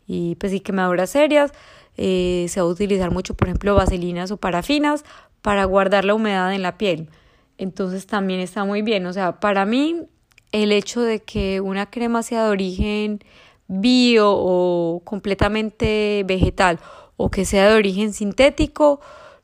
y 0.07 0.35
pues 0.35 0.51
sí 0.51 0.61
quemaduras 0.61 1.09
serias, 1.09 1.51
eh, 1.97 2.45
se 2.49 2.61
va 2.61 2.67
a 2.67 2.69
utilizar 2.69 3.11
mucho 3.11 3.33
por 3.33 3.47
ejemplo 3.47 3.75
vaselinas 3.75 4.31
o 4.31 4.37
parafinas 4.37 5.03
para 5.41 5.65
guardar 5.65 6.05
la 6.05 6.15
humedad 6.15 6.53
en 6.53 6.61
la 6.61 6.77
piel. 6.77 7.09
Entonces 7.57 8.07
también 8.07 8.39
está 8.39 8.65
muy 8.65 8.81
bien. 8.81 9.05
O 9.05 9.13
sea, 9.13 9.39
para 9.39 9.65
mí 9.65 10.07
el 10.51 10.71
hecho 10.71 11.01
de 11.01 11.21
que 11.21 11.61
una 11.61 11.89
crema 11.89 12.23
sea 12.23 12.45
de 12.45 12.49
origen 12.49 13.19
bio 13.67 14.31
o 14.31 15.01
completamente 15.03 16.23
vegetal 16.25 16.79
o 17.17 17.31
que 17.31 17.45
sea 17.45 17.69
de 17.69 17.75
origen 17.75 18.13
sintético 18.13 18.99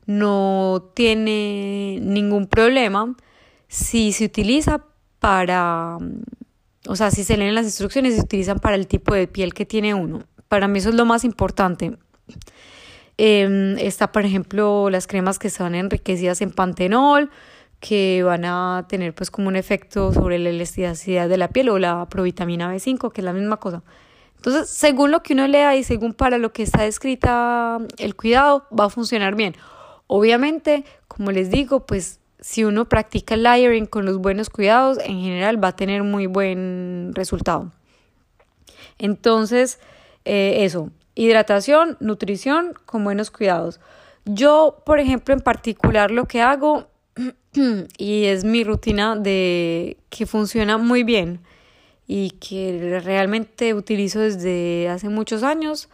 no 0.06 0.90
tiene 0.94 1.98
ningún 2.00 2.46
problema 2.46 3.14
si 3.68 4.12
se 4.12 4.24
utiliza 4.24 4.84
para, 5.18 5.96
o 6.86 6.96
sea, 6.96 7.10
si 7.10 7.24
se 7.24 7.36
leen 7.36 7.54
las 7.54 7.64
instrucciones, 7.64 8.16
se 8.16 8.20
utilizan 8.20 8.58
para 8.58 8.76
el 8.76 8.86
tipo 8.86 9.14
de 9.14 9.26
piel 9.26 9.54
que 9.54 9.64
tiene 9.64 9.94
uno. 9.94 10.24
Para 10.48 10.68
mí 10.68 10.78
eso 10.78 10.90
es 10.90 10.94
lo 10.94 11.06
más 11.06 11.24
importante. 11.24 11.96
Eh, 13.16 13.76
está, 13.78 14.12
por 14.12 14.26
ejemplo, 14.26 14.90
las 14.90 15.06
cremas 15.06 15.38
que 15.38 15.48
están 15.48 15.74
enriquecidas 15.74 16.42
en 16.42 16.50
pantenol, 16.50 17.30
que 17.82 18.22
van 18.22 18.44
a 18.44 18.86
tener 18.88 19.12
pues 19.12 19.32
como 19.32 19.48
un 19.48 19.56
efecto 19.56 20.12
sobre 20.12 20.38
la 20.38 20.50
elasticidad 20.50 21.28
de 21.28 21.36
la 21.36 21.48
piel 21.48 21.68
o 21.68 21.80
la 21.80 22.08
provitamina 22.08 22.72
B5, 22.72 23.10
que 23.10 23.20
es 23.20 23.24
la 23.24 23.32
misma 23.32 23.56
cosa. 23.56 23.82
Entonces, 24.36 24.70
según 24.70 25.10
lo 25.10 25.24
que 25.24 25.32
uno 25.32 25.48
lea 25.48 25.74
y 25.74 25.82
según 25.82 26.14
para 26.14 26.38
lo 26.38 26.52
que 26.52 26.62
está 26.62 26.82
descrita 26.82 27.78
el 27.98 28.14
cuidado, 28.14 28.68
va 28.70 28.84
a 28.84 28.88
funcionar 28.88 29.34
bien. 29.34 29.56
Obviamente, 30.06 30.84
como 31.08 31.32
les 31.32 31.50
digo, 31.50 31.84
pues 31.84 32.20
si 32.38 32.62
uno 32.62 32.88
practica 32.88 33.34
el 33.34 33.42
layering 33.42 33.86
con 33.86 34.04
los 34.04 34.18
buenos 34.18 34.48
cuidados, 34.48 34.98
en 34.98 35.20
general 35.20 35.62
va 35.62 35.68
a 35.68 35.76
tener 35.76 36.04
muy 36.04 36.26
buen 36.26 37.10
resultado. 37.14 37.72
Entonces, 38.98 39.80
eh, 40.24 40.58
eso, 40.60 40.90
hidratación, 41.16 41.96
nutrición 41.98 42.74
con 42.86 43.02
buenos 43.02 43.32
cuidados. 43.32 43.80
Yo, 44.24 44.82
por 44.86 45.00
ejemplo, 45.00 45.34
en 45.34 45.40
particular 45.40 46.12
lo 46.12 46.26
que 46.26 46.42
hago, 46.42 46.91
y 47.98 48.24
es 48.24 48.44
mi 48.44 48.64
rutina 48.64 49.16
de 49.16 49.98
que 50.08 50.26
funciona 50.26 50.78
muy 50.78 51.04
bien 51.04 51.40
y 52.06 52.30
que 52.30 53.00
realmente 53.04 53.74
utilizo 53.74 54.20
desde 54.20 54.88
hace 54.88 55.08
muchos 55.08 55.42
años, 55.42 55.88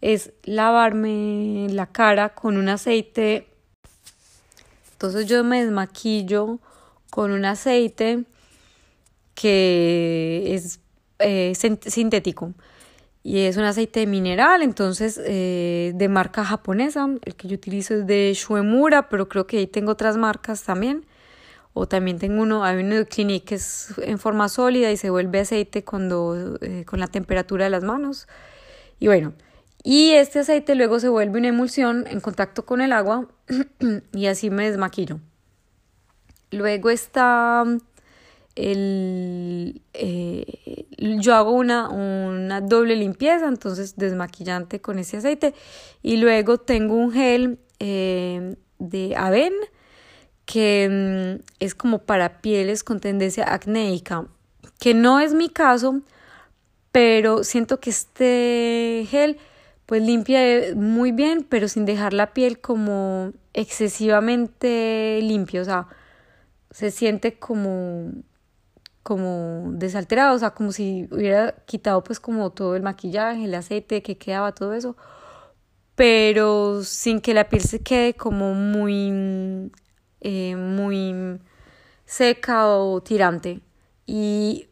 es 0.00 0.32
lavarme 0.44 1.68
la 1.70 1.86
cara 1.86 2.30
con 2.30 2.56
un 2.56 2.68
aceite. 2.68 3.46
Entonces 4.92 5.26
yo 5.26 5.44
me 5.44 5.62
desmaquillo 5.62 6.58
con 7.10 7.30
un 7.30 7.44
aceite 7.44 8.24
que 9.34 10.54
es 10.54 10.80
eh, 11.18 11.52
sintético 11.54 12.52
y 13.26 13.40
es 13.40 13.56
un 13.56 13.64
aceite 13.64 14.06
mineral, 14.06 14.62
entonces 14.62 15.20
eh, 15.24 15.90
de 15.96 16.08
marca 16.08 16.44
japonesa. 16.44 17.08
El 17.24 17.34
que 17.34 17.48
yo 17.48 17.56
utilizo 17.56 17.94
es 17.94 18.06
de 18.06 18.32
Shuemura, 18.32 19.08
pero 19.08 19.28
creo 19.28 19.48
que 19.48 19.58
ahí 19.58 19.66
tengo 19.66 19.90
otras 19.90 20.16
marcas 20.16 20.62
también. 20.62 21.04
O 21.72 21.88
también 21.88 22.20
tengo 22.20 22.40
uno, 22.40 22.62
hay 22.62 22.84
uno 22.84 22.94
de 22.94 23.04
Clinique 23.04 23.46
que 23.46 23.54
es 23.56 23.92
en 23.98 24.20
forma 24.20 24.48
sólida 24.48 24.92
y 24.92 24.96
se 24.96 25.10
vuelve 25.10 25.40
aceite 25.40 25.82
cuando 25.82 26.56
eh, 26.60 26.84
con 26.84 27.00
la 27.00 27.08
temperatura 27.08 27.64
de 27.64 27.70
las 27.70 27.82
manos. 27.82 28.28
Y 29.00 29.08
bueno, 29.08 29.32
y 29.82 30.12
este 30.12 30.38
aceite 30.38 30.76
luego 30.76 31.00
se 31.00 31.08
vuelve 31.08 31.40
una 31.40 31.48
emulsión 31.48 32.06
en 32.06 32.20
contacto 32.20 32.64
con 32.64 32.80
el 32.80 32.92
agua 32.92 33.26
y 34.12 34.26
así 34.26 34.50
me 34.50 34.70
desmaquillo. 34.70 35.18
Luego 36.52 36.90
está 36.90 37.64
el, 38.56 39.82
eh, 39.92 40.86
yo 40.98 41.34
hago 41.34 41.52
una, 41.52 41.88
una 41.88 42.60
doble 42.60 42.96
limpieza, 42.96 43.46
entonces 43.46 43.96
desmaquillante 43.96 44.80
con 44.80 44.98
ese 44.98 45.18
aceite. 45.18 45.54
Y 46.02 46.16
luego 46.16 46.58
tengo 46.58 46.94
un 46.94 47.12
gel 47.12 47.58
eh, 47.78 48.56
de 48.78 49.14
Aven 49.16 49.52
que 50.46 51.38
mm, 51.38 51.44
es 51.60 51.74
como 51.74 51.98
para 51.98 52.40
pieles 52.40 52.82
con 52.82 53.00
tendencia 53.00 53.44
acnéica, 53.44 54.26
que 54.78 54.94
no 54.94 55.20
es 55.20 55.34
mi 55.34 55.48
caso, 55.48 56.00
pero 56.92 57.44
siento 57.44 57.80
que 57.80 57.90
este 57.90 59.06
gel 59.10 59.38
pues 59.86 60.02
limpia 60.02 60.40
muy 60.74 61.12
bien, 61.12 61.46
pero 61.48 61.68
sin 61.68 61.84
dejar 61.84 62.12
la 62.12 62.32
piel 62.32 62.60
como 62.60 63.32
excesivamente 63.54 65.20
limpia, 65.22 65.62
o 65.62 65.64
sea, 65.64 65.88
se 66.70 66.90
siente 66.90 67.38
como 67.38 68.12
como 69.06 69.70
desalterado, 69.70 70.34
o 70.34 70.38
sea, 70.40 70.50
como 70.50 70.72
si 70.72 71.06
hubiera 71.12 71.52
quitado 71.64 72.02
pues 72.02 72.18
como 72.18 72.50
todo 72.50 72.74
el 72.74 72.82
maquillaje, 72.82 73.44
el 73.44 73.54
aceite 73.54 74.02
que 74.02 74.18
quedaba, 74.18 74.50
todo 74.50 74.74
eso, 74.74 74.96
pero 75.94 76.82
sin 76.82 77.20
que 77.20 77.32
la 77.32 77.48
piel 77.48 77.62
se 77.62 77.78
quede 77.78 78.14
como 78.14 78.52
muy, 78.54 79.70
eh, 80.22 80.56
muy 80.56 81.40
seca 82.04 82.66
o 82.66 83.00
tirante. 83.00 83.60
Y 84.06 84.70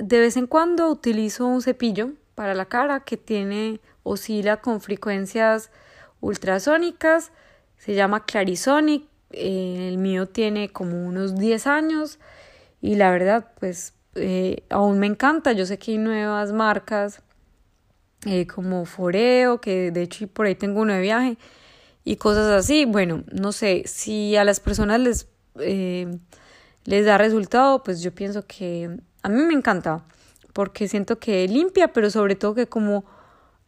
de 0.00 0.20
vez 0.20 0.36
en 0.36 0.46
cuando 0.46 0.88
utilizo 0.88 1.44
un 1.44 1.60
cepillo 1.60 2.12
para 2.36 2.54
la 2.54 2.66
cara 2.66 3.00
que 3.00 3.16
tiene, 3.16 3.80
oscila 4.04 4.58
con 4.58 4.80
frecuencias 4.80 5.72
ultrasónicas, 6.20 7.32
se 7.78 7.94
llama 7.94 8.24
Clarisonic, 8.26 9.08
eh, 9.32 9.88
el 9.88 9.98
mío 9.98 10.28
tiene 10.28 10.68
como 10.68 11.04
unos 11.04 11.34
10 11.34 11.66
años 11.66 12.20
y 12.82 12.96
la 12.96 13.10
verdad 13.10 13.52
pues 13.58 13.94
eh, 14.14 14.64
aún 14.68 14.98
me 14.98 15.06
encanta, 15.06 15.52
yo 15.52 15.64
sé 15.64 15.78
que 15.78 15.92
hay 15.92 15.98
nuevas 15.98 16.52
marcas 16.52 17.22
eh, 18.26 18.46
como 18.46 18.84
Foreo, 18.84 19.60
que 19.60 19.90
de 19.90 20.02
hecho 20.02 20.26
por 20.28 20.44
ahí 20.44 20.54
tengo 20.54 20.82
uno 20.82 20.92
de 20.92 21.00
viaje 21.00 21.38
y 22.04 22.16
cosas 22.16 22.50
así, 22.50 22.84
bueno, 22.84 23.24
no 23.32 23.52
sé, 23.52 23.84
si 23.86 24.36
a 24.36 24.44
las 24.44 24.60
personas 24.60 25.00
les, 25.00 25.28
eh, 25.60 26.18
les 26.84 27.06
da 27.06 27.16
resultado, 27.16 27.82
pues 27.82 28.02
yo 28.02 28.14
pienso 28.14 28.46
que 28.46 28.98
a 29.22 29.28
mí 29.28 29.42
me 29.42 29.54
encanta 29.54 30.04
porque 30.52 30.88
siento 30.88 31.18
que 31.18 31.48
limpia, 31.48 31.92
pero 31.92 32.10
sobre 32.10 32.36
todo 32.36 32.54
que 32.54 32.66
como 32.66 33.04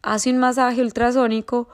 hace 0.03 0.31
un 0.31 0.39
masaje 0.39 0.83
ultrasónico, 0.83 1.69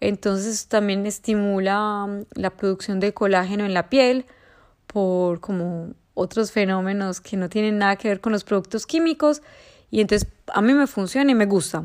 entonces 0.00 0.68
también 0.68 1.06
estimula 1.06 2.06
mm, 2.06 2.24
la 2.34 2.50
producción 2.50 3.00
de 3.00 3.14
colágeno 3.14 3.64
en 3.64 3.74
la 3.74 3.88
piel 3.88 4.26
por 4.86 5.40
como 5.40 5.94
otros 6.16 6.50
fenómenos 6.50 7.20
que 7.20 7.36
no 7.36 7.48
tienen 7.48 7.78
nada 7.78 7.96
que 7.96 8.08
ver 8.08 8.20
con 8.20 8.32
los 8.32 8.42
productos 8.42 8.86
químicos 8.86 9.42
y 9.90 10.00
entonces 10.00 10.28
a 10.52 10.62
mí 10.62 10.72
me 10.72 10.86
funciona 10.86 11.30
y 11.30 11.34
me 11.34 11.46
gusta. 11.46 11.84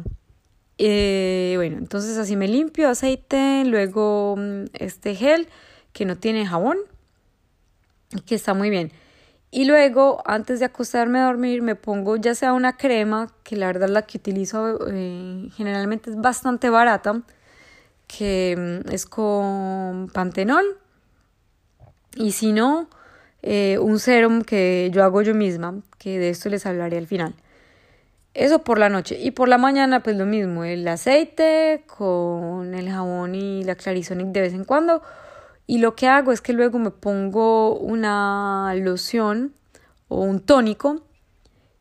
Eh, 0.78 1.54
bueno, 1.58 1.78
entonces 1.78 2.18
así 2.18 2.36
me 2.36 2.48
limpio 2.48 2.90
aceite, 2.90 3.64
luego 3.66 4.36
mm, 4.38 4.64
este 4.74 5.16
gel 5.16 5.48
que 5.92 6.06
no 6.06 6.16
tiene 6.16 6.48
jabón, 6.48 6.78
que 8.26 8.36
está 8.36 8.54
muy 8.54 8.70
bien. 8.70 8.92
Y 9.52 9.66
luego, 9.66 10.24
antes 10.26 10.60
de 10.60 10.66
acostarme 10.66 11.20
a 11.20 11.26
dormir, 11.26 11.62
me 11.62 11.76
pongo 11.76 12.16
ya 12.16 12.34
sea 12.34 12.54
una 12.54 12.78
crema, 12.78 13.34
que 13.44 13.58
la 13.58 13.68
verdad 13.68 13.90
la 13.90 14.04
que 14.04 14.18
utilizo 14.18 14.80
eh, 14.90 15.50
generalmente 15.56 16.10
es 16.10 16.16
bastante 16.16 16.70
barata, 16.70 17.22
que 18.08 18.82
mm, 18.86 18.90
es 18.92 19.06
con 19.06 20.10
pantenol. 20.14 20.78
Y 22.16 22.32
si 22.32 22.54
no, 22.54 22.88
eh, 23.44 23.78
un 23.80 24.00
serum 24.00 24.42
que 24.42 24.90
yo 24.94 25.04
hago 25.04 25.22
yo 25.22 25.34
misma, 25.34 25.82
que 25.98 26.20
de 26.20 26.30
esto 26.30 26.50
les 26.50 26.66
hablaré 26.66 26.98
al 26.98 27.08
final. 27.08 27.34
Eso 28.34 28.64
por 28.64 28.80
la 28.80 28.90
noche. 28.90 29.20
Y 29.20 29.32
por 29.32 29.50
la 29.50 29.58
mañana, 29.58 30.04
pues 30.04 30.16
lo 30.16 30.26
mismo, 30.26 30.64
el 30.64 30.88
aceite 30.88 31.84
con 31.86 32.74
el 32.74 32.90
jabón 32.90 33.36
y 33.36 33.64
la 33.64 33.76
Clarisonic 33.76 34.28
de 34.28 34.42
vez 34.42 34.54
en 34.54 34.64
cuando. 34.64 35.02
Y 35.68 35.80
lo 35.80 35.96
que 35.96 36.08
hago 36.08 36.32
es 36.32 36.42
que 36.42 36.54
luego 36.54 36.80
me 36.80 36.92
pongo 36.92 37.76
una 37.76 38.74
loción 38.76 39.54
o 40.08 40.22
un 40.22 40.40
tónico. 40.40 41.02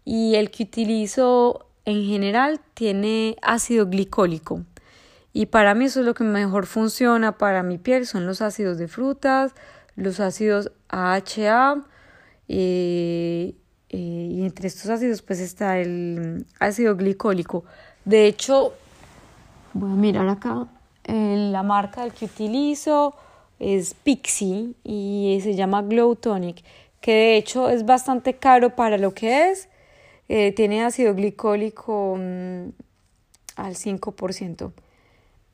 Y 0.05 0.35
el 0.35 0.50
que 0.50 0.64
utilizo 0.64 1.67
en 1.85 2.05
general 2.05 2.61
tiene 2.75 3.37
ácido 3.43 3.87
glicólico. 3.87 4.64
Y 5.33 5.47
para 5.47 5.75
mí 5.75 5.85
eso 5.85 6.00
es 6.00 6.07
lo 6.07 6.14
que 6.14 6.25
mejor 6.25 6.67
funciona 6.67 7.38
para 7.38 7.62
mi 7.62 7.79
piel, 7.79 8.07
son 8.07 8.26
los 8.26 8.43
ácidos 8.43 8.79
de 8.79 8.88
frutas, 8.88 9.55
los 10.00 10.21
ácidos 10.21 10.73
AHA 10.88 11.85
eh, 12.49 13.54
eh, 13.90 13.97
y 13.97 14.42
entre 14.42 14.69
estos 14.69 14.90
ácidos 14.90 15.23
pues 15.23 15.40
está 15.40 15.78
el 15.78 16.47
ácido 16.59 16.97
glicólico. 16.97 17.64
De 18.04 18.26
hecho, 18.26 18.73
voy 19.73 19.92
a 19.92 19.95
mirar 19.95 20.28
acá, 20.28 20.66
la 21.07 21.62
marca 21.62 22.02
del 22.02 22.12
que 22.12 22.25
utilizo 22.26 23.14
es 23.59 23.95
Pixie 23.95 24.75
y 24.85 25.38
se 25.42 25.54
llama 25.54 25.83
Glow 25.83 26.16
Tonic, 26.16 26.64
que 27.00 27.12
de 27.12 27.37
hecho 27.37 27.69
es 27.69 27.85
bastante 27.85 28.35
caro 28.35 28.75
para 28.75 28.97
lo 28.99 29.12
que 29.12 29.50
es. 29.50 29.69
Eh, 30.28 30.52
tiene 30.52 30.85
ácido 30.85 31.14
glicólico 31.14 32.16
mm, 32.16 32.69
al 33.57 33.75
5% 33.75 34.73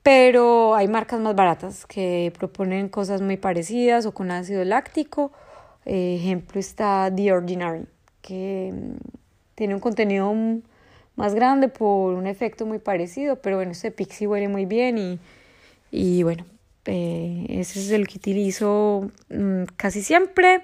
pero 0.07 0.77
hay 0.77 0.87
marcas 0.87 1.19
más 1.19 1.35
baratas 1.35 1.85
que 1.85 2.33
proponen 2.39 2.89
cosas 2.89 3.23
muy 3.23 3.37
parecidas 3.37 4.07
o 4.07 4.15
con 4.15 4.31
ácido 4.31 4.65
láctico. 4.65 5.33
Eh, 5.85 6.15
ejemplo 6.21 6.61
está 6.61 7.13
The 7.13 7.33
Ordinary, 7.33 7.87
que 8.23 8.73
mm, 8.73 8.99
tiene 9.57 9.75
un 9.75 9.81
contenido 9.81 10.33
más 11.17 11.35
grande 11.35 11.67
por 11.67 12.15
un 12.15 12.29
efecto 12.29 12.67
muy 12.67 12.79
parecido, 12.79 13.43
pero 13.43 13.57
bueno, 13.57 13.73
este 13.73 13.91
Pixie 13.91 14.29
huele 14.29 14.47
muy 14.47 14.65
bien 14.65 14.97
y, 14.97 15.19
y 15.91 16.23
bueno, 16.23 16.47
eh, 16.85 17.45
ese 17.49 17.81
es 17.81 17.91
el 17.91 18.07
que 18.07 18.19
utilizo 18.19 19.11
mm, 19.29 19.65
casi 19.77 20.03
siempre. 20.03 20.63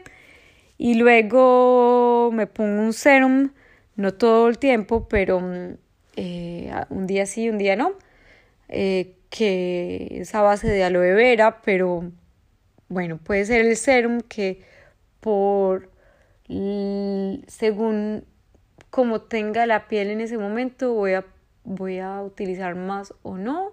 Y 0.78 0.94
luego 0.94 2.30
me 2.32 2.46
pongo 2.46 2.80
un 2.80 2.92
serum, 2.92 3.50
no 3.96 4.14
todo 4.14 4.46
el 4.46 4.58
tiempo, 4.58 5.08
pero 5.08 5.40
mm, 5.40 5.74
eh, 6.14 6.72
un 6.90 7.08
día 7.08 7.26
sí, 7.26 7.48
un 7.48 7.58
día 7.58 7.74
no 7.74 7.94
que 9.32 10.18
es 10.20 10.34
a 10.34 10.42
base 10.42 10.68
de 10.68 10.84
aloe 10.84 11.14
vera, 11.14 11.62
pero 11.62 12.12
bueno, 12.88 13.16
puede 13.16 13.46
ser 13.46 13.62
el 13.64 13.78
serum 13.78 14.20
que 14.20 14.62
por 15.20 15.90
según 17.46 18.26
como 18.90 19.22
tenga 19.22 19.64
la 19.64 19.88
piel 19.88 20.10
en 20.10 20.20
ese 20.20 20.36
momento 20.36 20.92
voy 20.92 21.14
a, 21.14 21.24
voy 21.64 21.98
a 21.98 22.20
utilizar 22.20 22.74
más 22.74 23.14
o 23.22 23.38
no. 23.38 23.72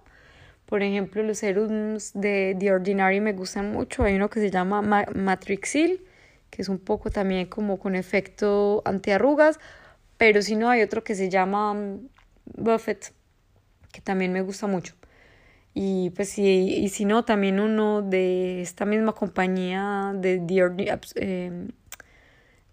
Por 0.66 0.82
ejemplo, 0.82 1.24
los 1.24 1.40
serums 1.40 2.14
de 2.14 2.56
The 2.58 2.72
Ordinary 2.72 3.20
me 3.20 3.34
gustan 3.34 3.74
mucho. 3.74 4.04
Hay 4.04 4.16
uno 4.16 4.30
que 4.30 4.40
se 4.40 4.52
llama 4.52 4.82
Matrixil, 4.82 6.06
que 6.50 6.62
es 6.62 6.70
un 6.70 6.80
poco 6.80 7.10
también 7.12 7.48
como 7.48 7.80
con 7.80 7.96
efecto 7.96 8.82
antiarrugas, 8.86 9.60
pero 10.18 10.42
si 10.42 10.56
no 10.56 10.70
hay 10.70 10.84
otro 10.84 11.04
que 11.04 11.16
se 11.16 11.30
llama 11.30 11.74
mm, 11.74 12.10
Buffett, 12.46 13.12
que 13.92 14.00
también 14.00 14.32
me 14.32 14.42
gusta 14.42 14.66
mucho. 14.66 14.99
Y 15.74 16.10
pues 16.12 16.30
sí, 16.30 16.76
y 16.78 16.90
si 16.90 17.06
no, 17.06 17.24
también 17.26 17.60
uno 17.60 18.02
de 18.02 18.62
esta 18.62 18.86
misma 18.86 19.14
compañía 19.14 20.12
de 20.16 20.40
The 20.40 21.00
eh, 21.16 21.68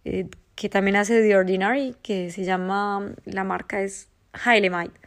eh, 0.05 0.29
que 0.55 0.69
también 0.69 0.97
hace 0.97 1.23
The 1.23 1.37
Ordinary, 1.37 1.95
que 2.03 2.31
se 2.31 2.45
llama, 2.45 3.13
la 3.25 3.45
marca 3.45 3.83
es 3.83 4.09
Hylemite, 4.45 4.99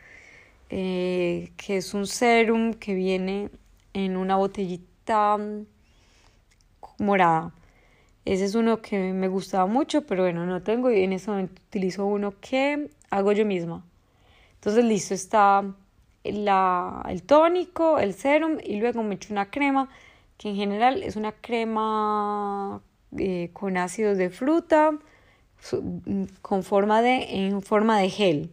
eh, 0.70 1.52
que 1.58 1.78
es 1.78 1.94
un 1.94 2.06
serum 2.08 2.74
que 2.76 2.94
viene 2.94 3.50
en 3.94 4.18
una 4.18 4.36
botellita 4.36 5.38
morada. 7.00 7.52
Ese 8.26 8.46
es 8.46 8.56
uno 8.56 8.82
que 8.82 9.14
me 9.14 9.28
gustaba 9.28 9.66
mucho, 9.66 10.06
pero 10.06 10.24
bueno, 10.24 10.46
no 10.46 10.62
tengo 10.62 10.92
y 10.92 11.04
en 11.04 11.14
ese 11.14 11.32
momento 11.32 11.62
utilizo 11.68 12.06
uno 12.06 12.34
que 12.40 12.90
hago 13.10 13.32
yo 13.32 13.46
misma. 13.46 13.84
Entonces, 14.56 14.86
listo, 14.86 15.14
está 15.14 15.64
la, 16.24 17.04
el 17.10 17.24
tónico, 17.24 18.00
el 18.00 18.14
serum 18.14 18.58
y 18.64 18.80
luego 18.80 19.04
me 19.04 19.16
echo 19.16 19.34
una 19.34 19.50
crema 19.50 19.90
que 20.38 20.50
en 20.50 20.56
general 20.56 21.04
es 21.04 21.16
una 21.16 21.34
crema 21.34 22.82
eh, 23.18 23.50
con 23.54 23.78
ácidos 23.78 24.18
de 24.18 24.30
fruta 24.30 24.98
con 26.42 26.64
forma 26.64 27.02
de, 27.02 27.46
en 27.46 27.62
forma 27.62 28.00
de 28.00 28.10
gel. 28.10 28.52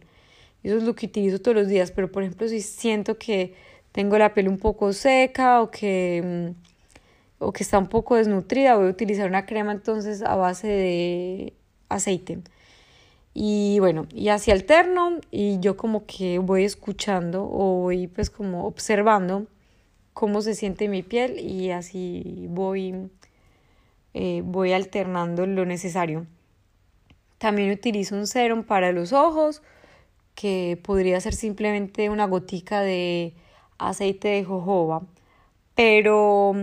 Eso 0.63 0.77
es 0.77 0.83
lo 0.83 0.95
que 0.95 1.05
utilizo 1.05 1.39
todos 1.39 1.55
los 1.55 1.67
días, 1.67 1.91
pero 1.91 2.11
por 2.11 2.23
ejemplo 2.23 2.47
si 2.47 2.61
siento 2.61 3.17
que 3.17 3.53
tengo 3.91 4.17
la 4.17 4.33
piel 4.33 4.49
un 4.49 4.57
poco 4.57 4.93
seca 4.93 5.61
o 5.61 5.71
que, 5.71 6.53
mm, 7.39 7.43
o 7.43 7.53
que 7.53 7.63
está 7.63 7.77
un 7.77 7.87
poco 7.87 8.15
desnutrida, 8.15 8.75
voy 8.75 8.87
a 8.87 8.89
utilizar 8.89 9.29
una 9.29 9.45
crema 9.45 9.71
entonces 9.71 10.21
a 10.21 10.35
base 10.35 10.67
de 10.67 11.53
aceite. 11.89 12.39
Y 13.39 13.77
bueno, 13.79 14.07
y 14.15 14.29
así 14.29 14.49
alterno 14.49 15.19
y 15.29 15.59
yo 15.59 15.77
como 15.77 16.07
que 16.07 16.39
voy 16.39 16.63
escuchando 16.63 17.43
o 17.43 17.81
voy 17.83 18.07
pues 18.07 18.31
como 18.31 18.65
observando 18.65 19.45
cómo 20.13 20.41
se 20.41 20.55
siente 20.55 20.87
mi 20.87 21.03
piel 21.03 21.39
y 21.39 21.69
así 21.69 22.47
voy, 22.49 23.11
eh, 24.15 24.41
voy 24.43 24.73
alternando 24.73 25.45
lo 25.45 25.67
necesario. 25.67 26.25
También 27.37 27.69
utilizo 27.69 28.15
un 28.15 28.25
serum 28.25 28.63
para 28.63 28.91
los 28.91 29.13
ojos 29.13 29.61
que 30.33 30.79
podría 30.81 31.21
ser 31.21 31.35
simplemente 31.35 32.09
una 32.09 32.25
gotica 32.25 32.81
de 32.81 33.35
aceite 33.77 34.29
de 34.29 34.45
jojoba, 34.45 35.03
pero 35.75 36.55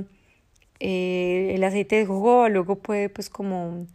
eh, 0.80 1.52
el 1.54 1.62
aceite 1.62 1.94
de 1.94 2.06
jojoba 2.06 2.48
luego 2.48 2.80
puede 2.80 3.08
pues 3.10 3.30
como 3.30 3.86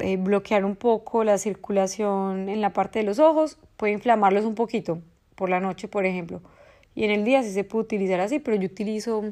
eh, 0.00 0.16
bloquear 0.16 0.64
un 0.64 0.76
poco 0.76 1.24
la 1.24 1.38
circulación 1.38 2.48
en 2.48 2.60
la 2.60 2.72
parte 2.72 2.98
de 2.98 3.04
los 3.04 3.18
ojos, 3.18 3.58
puede 3.76 3.92
inflamarlos 3.92 4.44
un 4.44 4.54
poquito 4.54 5.00
por 5.34 5.50
la 5.50 5.60
noche, 5.60 5.88
por 5.88 6.06
ejemplo. 6.06 6.40
Y 6.94 7.04
en 7.04 7.10
el 7.10 7.24
día 7.24 7.42
sí 7.42 7.52
se 7.52 7.64
puede 7.64 7.84
utilizar 7.84 8.20
así, 8.20 8.38
pero 8.38 8.56
yo 8.56 8.66
utilizo 8.66 9.22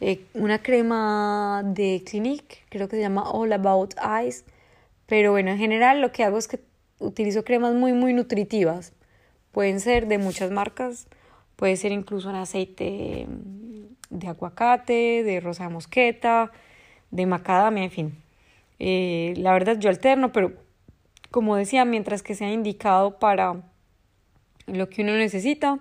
eh, 0.00 0.24
una 0.34 0.62
crema 0.62 1.62
de 1.64 2.02
Clinique, 2.04 2.58
creo 2.68 2.88
que 2.88 2.96
se 2.96 3.02
llama 3.02 3.30
All 3.30 3.52
About 3.52 3.94
Eyes. 3.98 4.44
Pero 5.06 5.32
bueno, 5.32 5.50
en 5.50 5.58
general 5.58 6.00
lo 6.00 6.12
que 6.12 6.24
hago 6.24 6.38
es 6.38 6.48
que 6.48 6.60
utilizo 6.98 7.44
cremas 7.44 7.74
muy, 7.74 7.92
muy 7.92 8.12
nutritivas. 8.12 8.92
Pueden 9.52 9.80
ser 9.80 10.06
de 10.06 10.18
muchas 10.18 10.50
marcas, 10.50 11.06
puede 11.56 11.76
ser 11.76 11.92
incluso 11.92 12.30
un 12.30 12.36
aceite 12.36 13.26
de 14.10 14.26
aguacate, 14.28 15.22
de 15.22 15.40
rosa 15.40 15.64
de 15.64 15.70
mosqueta, 15.70 16.50
de 17.10 17.26
macadamia, 17.26 17.84
en 17.84 17.90
fin. 17.90 18.21
Eh, 18.84 19.34
la 19.36 19.52
verdad 19.52 19.78
yo 19.78 19.88
alterno, 19.90 20.32
pero 20.32 20.54
como 21.30 21.54
decía, 21.54 21.84
mientras 21.84 22.24
que 22.24 22.34
sea 22.34 22.50
indicado 22.50 23.20
para 23.20 23.62
lo 24.66 24.88
que 24.88 25.02
uno 25.02 25.12
necesita, 25.12 25.78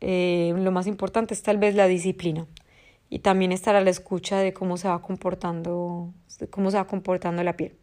eh, 0.00 0.52
lo 0.56 0.72
más 0.72 0.88
importante 0.88 1.32
es 1.32 1.44
tal 1.44 1.58
vez 1.58 1.76
la 1.76 1.86
disciplina 1.86 2.44
y 3.08 3.20
también 3.20 3.52
estar 3.52 3.76
a 3.76 3.80
la 3.80 3.90
escucha 3.90 4.38
de 4.38 4.52
cómo 4.52 4.76
se 4.76 4.88
va 4.88 5.00
comportando, 5.00 6.12
cómo 6.50 6.72
se 6.72 6.78
va 6.78 6.88
comportando 6.88 7.44
la 7.44 7.56
piel. 7.56 7.76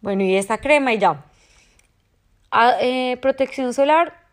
Bueno, 0.00 0.24
y 0.24 0.34
esta 0.34 0.58
crema 0.58 0.92
y 0.92 0.98
ya. 0.98 1.24
Ah, 2.50 2.74
eh, 2.80 3.16
protección 3.22 3.74
solar 3.74 4.24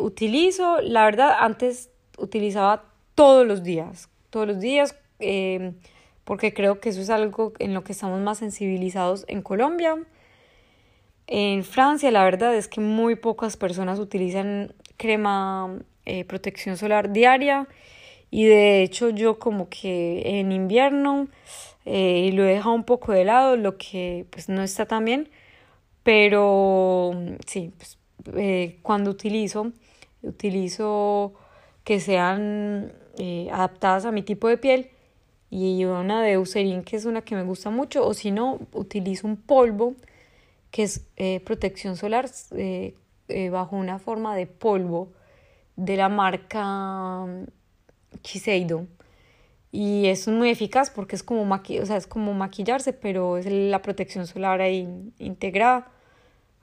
utilizo, 0.00 0.80
la 0.80 1.04
verdad, 1.04 1.36
antes 1.40 1.90
utilizaba 2.16 2.86
todos 3.14 3.46
los 3.46 3.62
días, 3.62 4.08
todos 4.30 4.46
los 4.46 4.60
días 4.60 4.96
porque 6.24 6.54
creo 6.54 6.80
que 6.80 6.90
eso 6.90 7.00
es 7.00 7.10
algo 7.10 7.52
en 7.58 7.74
lo 7.74 7.84
que 7.84 7.92
estamos 7.92 8.20
más 8.20 8.38
sensibilizados 8.38 9.24
en 9.28 9.42
Colombia. 9.42 9.98
En 11.26 11.64
Francia 11.64 12.10
la 12.10 12.24
verdad 12.24 12.54
es 12.54 12.68
que 12.68 12.80
muy 12.80 13.16
pocas 13.16 13.56
personas 13.56 13.98
utilizan 13.98 14.74
crema 14.96 15.78
eh, 16.04 16.24
protección 16.24 16.76
solar 16.76 17.12
diaria 17.12 17.68
y 18.30 18.44
de 18.44 18.82
hecho 18.82 19.10
yo 19.10 19.38
como 19.38 19.68
que 19.68 20.40
en 20.40 20.52
invierno 20.52 21.28
eh, 21.84 22.30
lo 22.34 22.44
he 22.44 22.54
dejado 22.54 22.74
un 22.74 22.84
poco 22.84 23.12
de 23.12 23.24
lado, 23.24 23.56
lo 23.56 23.76
que 23.76 24.26
pues 24.30 24.48
no 24.48 24.62
está 24.62 24.86
tan 24.86 25.04
bien, 25.04 25.28
pero 26.02 27.12
sí, 27.46 27.72
pues, 27.76 27.98
eh, 28.36 28.78
cuando 28.82 29.10
utilizo, 29.10 29.72
utilizo 30.22 31.34
que 31.84 32.00
sean 32.00 32.92
adaptadas 33.50 34.06
a 34.06 34.12
mi 34.12 34.22
tipo 34.22 34.48
de 34.48 34.56
piel 34.56 34.91
y 35.54 35.84
una 35.84 36.22
de 36.22 36.32
Eucerin 36.32 36.82
que 36.82 36.96
es 36.96 37.04
una 37.04 37.20
que 37.20 37.34
me 37.34 37.42
gusta 37.42 37.68
mucho 37.68 38.06
o 38.06 38.14
si 38.14 38.30
no 38.30 38.58
utilizo 38.72 39.26
un 39.26 39.36
polvo 39.36 39.94
que 40.70 40.84
es 40.84 41.06
eh, 41.16 41.40
protección 41.40 41.98
solar 41.98 42.30
eh, 42.52 42.94
eh, 43.28 43.50
bajo 43.50 43.76
una 43.76 43.98
forma 43.98 44.34
de 44.34 44.46
polvo 44.46 45.12
de 45.76 45.98
la 45.98 46.08
marca 46.08 47.26
Chiseido 48.22 48.80
mm, 48.80 48.86
y 49.72 50.06
es 50.06 50.26
muy 50.26 50.48
eficaz 50.48 50.88
porque 50.88 51.16
es 51.16 51.22
como, 51.22 51.44
maqui 51.44 51.80
o 51.80 51.84
sea, 51.84 51.98
es 51.98 52.06
como 52.06 52.32
maquillarse 52.32 52.94
pero 52.94 53.36
es 53.36 53.44
la 53.44 53.82
protección 53.82 54.26
solar 54.26 54.62
ahí 54.62 54.88
integrada. 55.18 55.90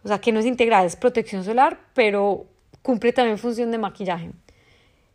O 0.04 0.08
sea 0.08 0.20
que 0.20 0.32
no 0.32 0.40
es 0.40 0.48
integrada 0.48 0.86
es 0.86 0.96
protección 0.96 1.44
solar 1.44 1.80
pero 1.94 2.48
cumple 2.82 3.14
también 3.14 3.38
función 3.38 3.70
de 3.70 3.78
maquillaje. 3.78 4.32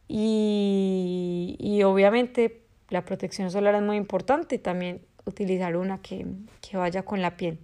Y, 0.07 1.57
y 1.59 1.83
obviamente 1.83 2.64
la 2.91 3.05
protección 3.05 3.51
solar 3.51 3.75
es 3.75 3.83
muy 3.83 3.97
importante, 3.97 4.59
también 4.59 5.01
utilizar 5.25 5.77
una 5.77 5.99
que, 6.03 6.27
que 6.61 6.77
vaya 6.77 7.03
con 7.03 7.23
la 7.23 7.37
piel. 7.37 7.59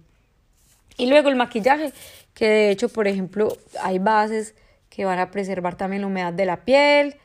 Y 0.97 1.07
luego 1.07 1.29
el 1.29 1.35
maquillaje, 1.35 1.93
que 2.33 2.47
de 2.47 2.71
hecho, 2.71 2.89
por 2.89 3.07
ejemplo, 3.07 3.57
hay 3.81 3.99
bases 3.99 4.55
que 4.89 5.05
van 5.05 5.19
a 5.19 5.31
preservar 5.31 5.75
también 5.75 6.01
la 6.01 6.07
humedad 6.07 6.33
de 6.33 6.45
la 6.45 6.65
piel 6.65 7.15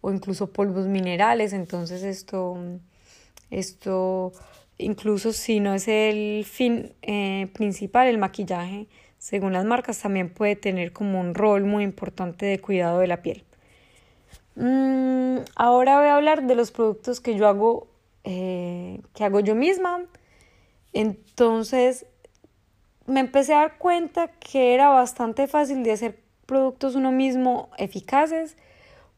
o 0.00 0.12
incluso 0.12 0.52
polvos 0.52 0.86
minerales, 0.86 1.52
entonces 1.52 2.02
esto, 2.04 2.56
esto 3.50 4.32
incluso 4.78 5.32
si 5.32 5.58
no 5.60 5.74
es 5.74 5.88
el 5.88 6.44
fin 6.44 6.94
eh, 7.02 7.48
principal, 7.52 8.06
el 8.06 8.18
maquillaje, 8.18 8.86
según 9.18 9.52
las 9.52 9.64
marcas, 9.64 10.00
también 10.00 10.30
puede 10.30 10.54
tener 10.54 10.92
como 10.92 11.20
un 11.20 11.34
rol 11.34 11.64
muy 11.64 11.82
importante 11.82 12.46
de 12.46 12.60
cuidado 12.60 13.00
de 13.00 13.08
la 13.08 13.20
piel. 13.20 13.44
Mm, 14.58 15.44
ahora 15.54 15.98
voy 15.98 16.08
a 16.08 16.16
hablar 16.16 16.42
de 16.42 16.56
los 16.56 16.72
productos 16.72 17.20
que 17.20 17.36
yo 17.36 17.46
hago, 17.46 17.86
eh, 18.24 19.00
que 19.14 19.22
hago 19.22 19.38
yo 19.38 19.54
misma. 19.54 20.04
Entonces, 20.92 22.06
me 23.06 23.20
empecé 23.20 23.54
a 23.54 23.58
dar 23.58 23.78
cuenta 23.78 24.28
que 24.40 24.74
era 24.74 24.88
bastante 24.88 25.46
fácil 25.46 25.84
de 25.84 25.92
hacer 25.92 26.18
productos 26.44 26.96
uno 26.96 27.12
mismo 27.12 27.70
eficaces 27.78 28.56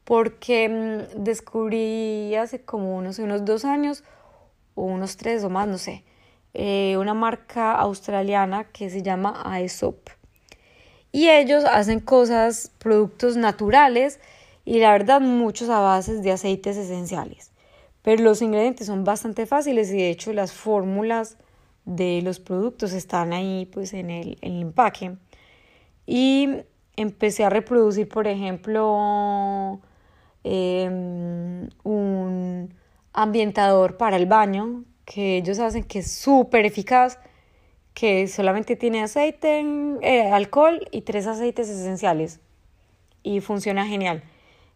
porque 0.05 0.69
mm, 0.69 1.25
descubrí 1.25 2.35
hace 2.35 2.61
como 2.61 2.97
unos, 2.97 3.19
unos 3.19 3.47
dos 3.47 3.65
años 3.65 4.05
o 4.75 4.83
unos 4.83 5.17
tres 5.17 5.43
o 5.43 5.49
más, 5.49 5.67
no 5.67 5.79
sé, 5.79 6.05
eh, 6.53 6.97
una 6.99 7.15
marca 7.15 7.73
australiana 7.73 8.65
que 8.65 8.91
se 8.91 9.03
llama 9.03 9.41
Aesop. 9.47 10.11
Y 11.13 11.31
ellos 11.31 11.65
hacen 11.65 12.01
cosas, 12.01 12.73
productos 12.79 13.37
naturales 13.37 14.21
y 14.71 14.79
la 14.79 14.93
verdad 14.93 15.21
muchos 15.21 15.69
a 15.69 15.81
bases 15.81 16.23
de 16.23 16.31
aceites 16.31 16.77
esenciales. 16.77 17.51
Pero 18.03 18.23
los 18.23 18.41
ingredientes 18.41 18.87
son 18.87 19.03
bastante 19.03 19.45
fáciles 19.45 19.91
y 19.91 19.97
de 19.97 20.11
hecho 20.11 20.33
las 20.33 20.53
fórmulas 20.53 21.39
de 21.85 22.23
los 22.23 22.39
productos 22.39 22.93
están 22.93 23.33
ahí 23.33 23.69
pues 23.73 23.93
en 23.95 24.11
el, 24.11 24.39
empaque. 24.43 25.17
Y 26.07 26.51
empecé 26.95 27.43
a 27.43 27.51
reproducir, 27.51 28.09
por 28.09 28.29
ejemplo, 28.29 29.81
em, 30.45 31.69
un 31.83 32.73
ambientador 33.13 33.97
para 33.97 34.17
el 34.19 34.27
baño 34.27 34.85
que 35.05 35.39
ellos 35.39 35.59
hacen 35.59 35.83
que 35.83 35.99
es 35.99 36.13
súper 36.13 36.65
eficaz, 36.65 37.19
que 37.93 38.29
solamente 38.29 38.77
tiene 38.77 39.03
aceite, 39.03 39.65
eh, 40.03 40.31
alcohol 40.31 40.87
y 40.93 41.01
tres 41.03 41.27
aceites 41.27 41.69
esenciales 41.69 42.39
y 43.25 43.41
funciona 43.41 43.85
genial. 43.85 44.23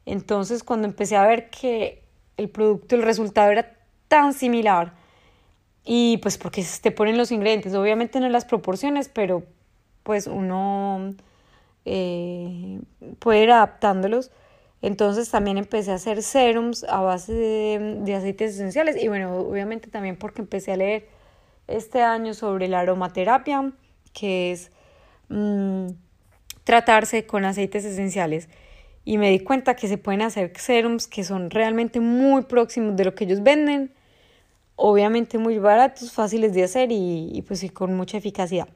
Entonces 0.07 0.63
cuando 0.63 0.87
empecé 0.87 1.17
a 1.17 1.27
ver 1.27 1.51
que 1.51 2.03
el 2.37 2.49
producto, 2.49 2.97
el 2.97 3.03
resultado 3.03 3.51
era 3.51 3.77
tan 4.09 4.33
similar, 4.35 4.95
y 5.85 6.17
pues 6.19 6.39
porque 6.39 6.65
te 6.81 6.91
ponen 6.91 7.19
los 7.19 7.31
ingredientes, 7.31 7.75
obviamente 7.75 8.19
no 8.19 8.29
las 8.29 8.47
proporciones, 8.47 9.11
pero 9.11 9.45
pues 10.03 10.27
uno 10.27 11.15
eh, 11.85 12.81
puede 13.19 13.43
ir 13.43 13.51
adaptándolos. 13.51 14.31
Entonces 14.81 15.31
también 15.31 15.59
empecé 15.59 15.93
a 15.93 15.95
hacer 15.95 16.23
serums 16.23 16.85
a 16.85 17.01
base 17.01 17.33
de, 17.33 17.97
de, 18.03 18.15
aceites 18.15 18.55
esenciales 18.55 19.03
y 19.03 19.09
bueno, 19.09 19.37
obviamente 19.39 19.89
también 19.89 20.17
porque 20.17 20.43
empecé 20.43 20.73
a 20.73 20.77
leer 20.77 21.09
este 21.69 22.03
año 22.03 22.35
sobre 22.35 22.69
la 22.69 22.81
aromaterapia, 22.81 23.73
que 24.13 24.53
es 24.53 24.71
mm, 25.29 25.89
tratarse 26.65 27.27
con 27.27 27.45
aceites 27.45 27.85
esenciales. 27.85 28.49
Y 29.05 29.19
me 29.19 29.31
di 29.31 29.41
cuenta 29.41 29.77
que 29.77 29.89
se 29.89 29.99
pueden 29.99 30.23
hacer 30.23 30.53
serums 30.57 31.07
que 31.07 31.25
son 31.25 31.51
realmente 31.51 32.01
muy 32.01 32.43
próximos 32.43 32.97
de 32.97 33.05
lo 33.05 33.15
que 33.15 33.25
ellos 33.25 33.43
venden. 33.43 33.93
Obviamente 34.77 35.39
muy 35.39 35.59
baratos, 35.59 36.13
fáciles 36.13 36.55
de 36.55 36.65
hacer 36.65 36.91
y, 36.91 37.31
y 37.33 37.43
pues 37.43 37.71
con 37.73 37.95
mucha 37.95 38.17
eficacia. 38.19 38.67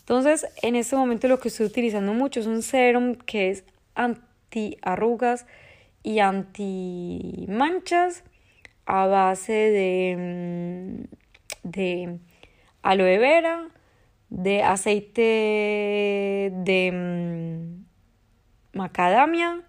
Entonces, 0.00 0.46
en 0.62 0.74
este 0.74 0.96
momento 0.96 1.28
lo 1.28 1.38
que 1.38 1.48
estoy 1.48 1.66
utilizando 1.66 2.12
mucho 2.12 2.40
es 2.40 2.46
un 2.46 2.62
serum 2.62 3.14
que 3.14 3.50
es 3.50 3.64
anti 3.94 4.76
arrugas 4.82 5.46
y 6.02 6.18
anti 6.18 7.46
manchas 7.48 8.24
a 8.86 9.06
base 9.06 9.52
de, 9.52 10.16
mm, 11.64 11.68
de 11.70 12.18
aloe 12.82 13.18
vera, 13.18 13.68
de 14.30 14.62
aceite 14.62 16.52
de 16.54 16.90
mm, 16.92 17.79
macadamia 18.72 19.62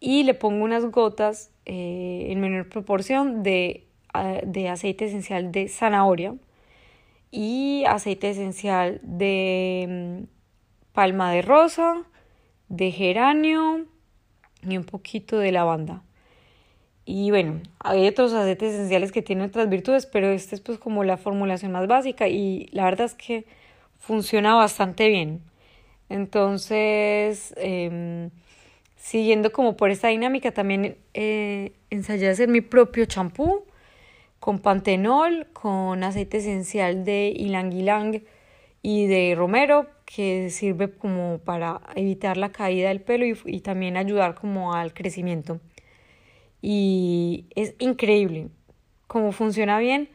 y 0.00 0.24
le 0.24 0.34
pongo 0.34 0.64
unas 0.64 0.84
gotas 0.86 1.50
eh, 1.66 2.26
en 2.30 2.40
menor 2.40 2.68
proporción 2.68 3.42
de, 3.42 3.86
de 4.44 4.68
aceite 4.68 5.06
esencial 5.06 5.50
de 5.50 5.68
zanahoria 5.68 6.34
y 7.30 7.84
aceite 7.88 8.30
esencial 8.30 9.00
de 9.02 9.86
mm, 10.22 10.92
palma 10.92 11.32
de 11.32 11.42
rosa, 11.42 12.04
de 12.68 12.92
geranio 12.92 13.86
y 14.62 14.76
un 14.76 14.84
poquito 14.84 15.38
de 15.38 15.50
lavanda. 15.50 16.02
Y 17.06 17.30
bueno, 17.30 17.60
hay 17.80 18.06
otros 18.06 18.32
aceites 18.32 18.74
esenciales 18.74 19.12
que 19.12 19.20
tienen 19.20 19.48
otras 19.48 19.68
virtudes, 19.68 20.06
pero 20.06 20.28
esta 20.30 20.54
es 20.54 20.60
pues 20.60 20.78
como 20.78 21.04
la 21.04 21.16
formulación 21.16 21.72
más 21.72 21.86
básica 21.86 22.28
y 22.28 22.68
la 22.72 22.84
verdad 22.84 23.06
es 23.06 23.14
que 23.14 23.46
funciona 23.98 24.54
bastante 24.54 25.08
bien. 25.08 25.42
Entonces, 26.14 27.52
em, 27.56 28.30
siguiendo 28.94 29.50
como 29.50 29.76
por 29.76 29.90
esta 29.90 30.08
dinámica, 30.08 30.52
también 30.52 30.96
eh, 31.12 31.72
ensayé 31.90 32.28
hacer 32.28 32.48
mi 32.48 32.60
propio 32.60 33.04
champú 33.06 33.64
con 34.38 34.60
pantenol, 34.60 35.48
con 35.52 36.04
aceite 36.04 36.36
esencial 36.36 37.04
de 37.04 37.34
ylang 37.36 37.72
ylang 37.72 38.22
y 38.80 39.06
de 39.08 39.34
romero, 39.34 39.88
que 40.04 40.50
sirve 40.50 40.92
como 40.92 41.38
para 41.38 41.80
evitar 41.96 42.36
la 42.36 42.52
caída 42.52 42.90
del 42.90 43.00
pelo 43.00 43.26
y, 43.26 43.36
y 43.46 43.60
también 43.60 43.96
ayudar 43.96 44.36
como 44.36 44.72
al 44.74 44.94
crecimiento. 44.94 45.60
Y 46.62 47.46
es 47.56 47.74
increíble 47.80 48.50
cómo 49.08 49.32
funciona 49.32 49.80
bien, 49.80 50.10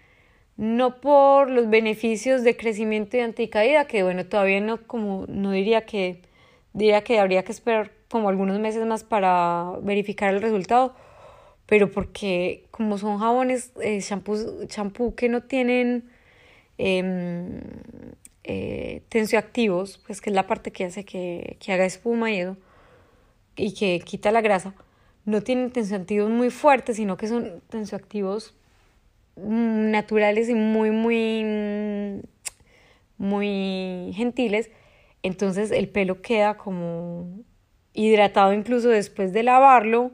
no 0.60 1.00
por 1.00 1.50
los 1.50 1.70
beneficios 1.70 2.44
de 2.44 2.58
crecimiento 2.58 3.16
y 3.16 3.22
anticaída, 3.22 3.86
que 3.88 4.04
bueno, 4.04 4.26
todavía 4.26 4.60
no, 4.60 4.86
como, 4.88 5.26
no 5.30 5.52
diría 5.52 5.86
que, 5.86 6.22
diría 6.74 7.02
que 7.02 7.18
habría 7.18 7.44
que 7.44 7.54
esperar 7.54 7.94
como 8.10 8.28
algunos 8.28 8.60
meses 8.60 8.86
más 8.86 9.06
para 9.06 9.72
verificar 9.82 10.34
el 10.34 10.42
resultado, 10.42 10.94
pero 11.66 11.90
porque 11.90 12.66
como 12.72 12.98
son 12.98 13.20
jabones, 13.20 13.72
eh, 13.82 14.02
champú 14.02 15.16
que 15.16 15.30
no 15.30 15.44
tienen 15.44 16.10
eh, 16.78 17.62
eh, 18.44 19.02
tensioactivos, 19.08 20.00
pues 20.06 20.20
que 20.20 20.30
es 20.30 20.36
la 20.36 20.46
parte 20.46 20.72
que 20.72 20.84
hace 20.84 21.06
que, 21.06 21.56
que 21.62 21.72
haga 21.72 21.86
espuma 21.86 22.32
y 22.34 22.46
y 23.56 23.74
que 23.76 24.02
quita 24.02 24.32
la 24.32 24.42
grasa, 24.42 24.74
no 25.24 25.42
tienen 25.42 25.72
tensioactivos 25.72 26.30
muy 26.30 26.50
fuertes, 26.50 26.98
sino 26.98 27.16
que 27.16 27.30
son 27.30 27.62
tensioactivos 27.70 28.59
naturales 29.44 30.50
y 30.50 30.56
muy, 30.56 30.92
muy, 30.92 32.22
muy 33.18 34.12
gentiles. 34.16 34.70
Entonces 35.24 35.72
el 35.72 35.90
pelo 35.90 36.22
queda 36.22 36.58
como 36.58 37.44
hidratado 37.94 38.54
incluso 38.54 38.90
después 38.90 39.34
de 39.34 39.44
lavarlo 39.44 40.12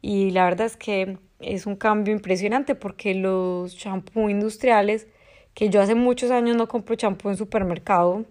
y 0.00 0.30
la 0.30 0.44
verdad 0.44 0.66
es 0.66 0.76
que 0.76 1.18
es 1.40 1.66
un 1.66 1.76
cambio 1.76 2.14
impresionante 2.14 2.74
porque 2.74 3.14
los 3.14 3.76
champú 3.76 4.28
industriales, 4.28 5.08
que 5.54 5.68
yo 5.68 5.80
hace 5.80 5.94
muchos 5.94 6.30
años 6.30 6.56
no 6.56 6.68
compro 6.68 6.94
champú 6.96 7.28
en 7.28 7.36
supermercado 7.36 8.24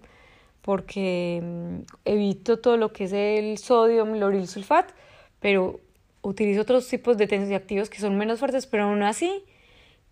porque 0.62 1.42
mm, 1.44 1.80
evito 2.06 2.60
todo 2.60 2.78
lo 2.78 2.94
que 2.94 3.06
es 3.06 3.14
el 3.14 3.58
sodio, 3.58 4.04
el 4.06 4.20
lauryl 4.20 4.48
sulfat, 4.48 4.92
pero 5.40 5.80
utilizo 6.22 6.62
otros 6.62 6.88
tipos 6.88 7.18
de 7.18 7.28
tensioactivos 7.28 7.90
que 7.90 8.00
son 8.00 8.18
menos 8.18 8.40
fuertes, 8.40 8.68
pero 8.68 8.84
aún 8.84 9.04
así, 9.04 9.44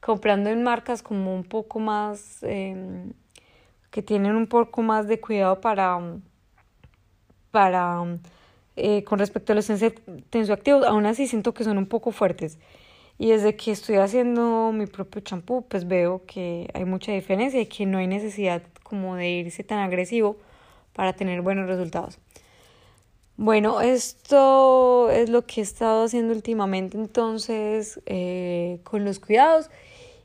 comprando 0.02 0.50
en 0.50 0.64
marcas 0.64 1.04
como 1.04 1.36
un 1.36 1.44
poco 1.44 1.80
más, 1.80 2.44
em, 2.44 3.14
que 3.92 4.02
tienen 4.02 4.36
un 4.36 4.48
poco 4.48 4.82
más 4.82 5.08
de 5.08 5.20
cuidado 5.20 5.62
para, 5.62 6.00
para 7.52 8.04
eh, 8.76 9.04
con 9.04 9.20
respecto 9.20 9.54
a 9.54 9.56
los 9.56 9.68
tensioactivos, 10.30 10.86
aún 10.86 11.06
así 11.06 11.28
siento 11.28 11.54
que 11.54 11.64
son 11.64 11.78
un 11.78 11.88
poco 11.88 12.12
fuertes. 12.12 12.58
Y 13.18 13.32
desde 13.32 13.56
que 13.58 13.72
estoy 13.72 13.98
haciendo 13.98 14.72
mi 14.72 14.86
propio 14.88 15.22
champú, 15.22 15.66
pues 15.68 15.88
veo 15.88 16.24
que 16.26 16.70
hay 16.74 16.86
mucha 16.86 17.12
diferencia 17.12 17.60
y 17.60 17.66
que 17.66 17.86
no 17.86 17.98
hay 17.98 18.08
necesidad 18.08 18.64
como 18.84 19.16
de 19.18 19.30
irse 19.30 19.64
tan 19.64 19.80
agresivo 19.80 20.38
para 20.94 21.14
tener 21.14 21.42
buenos 21.42 21.68
resultados. 21.68 22.20
Bueno, 23.42 23.80
esto 23.80 25.10
es 25.10 25.30
lo 25.30 25.46
que 25.46 25.62
he 25.62 25.64
estado 25.64 26.04
haciendo 26.04 26.34
últimamente 26.34 26.98
entonces 26.98 28.02
eh, 28.06 28.82
con 28.84 29.06
los 29.06 29.20
cuidados 29.22 29.70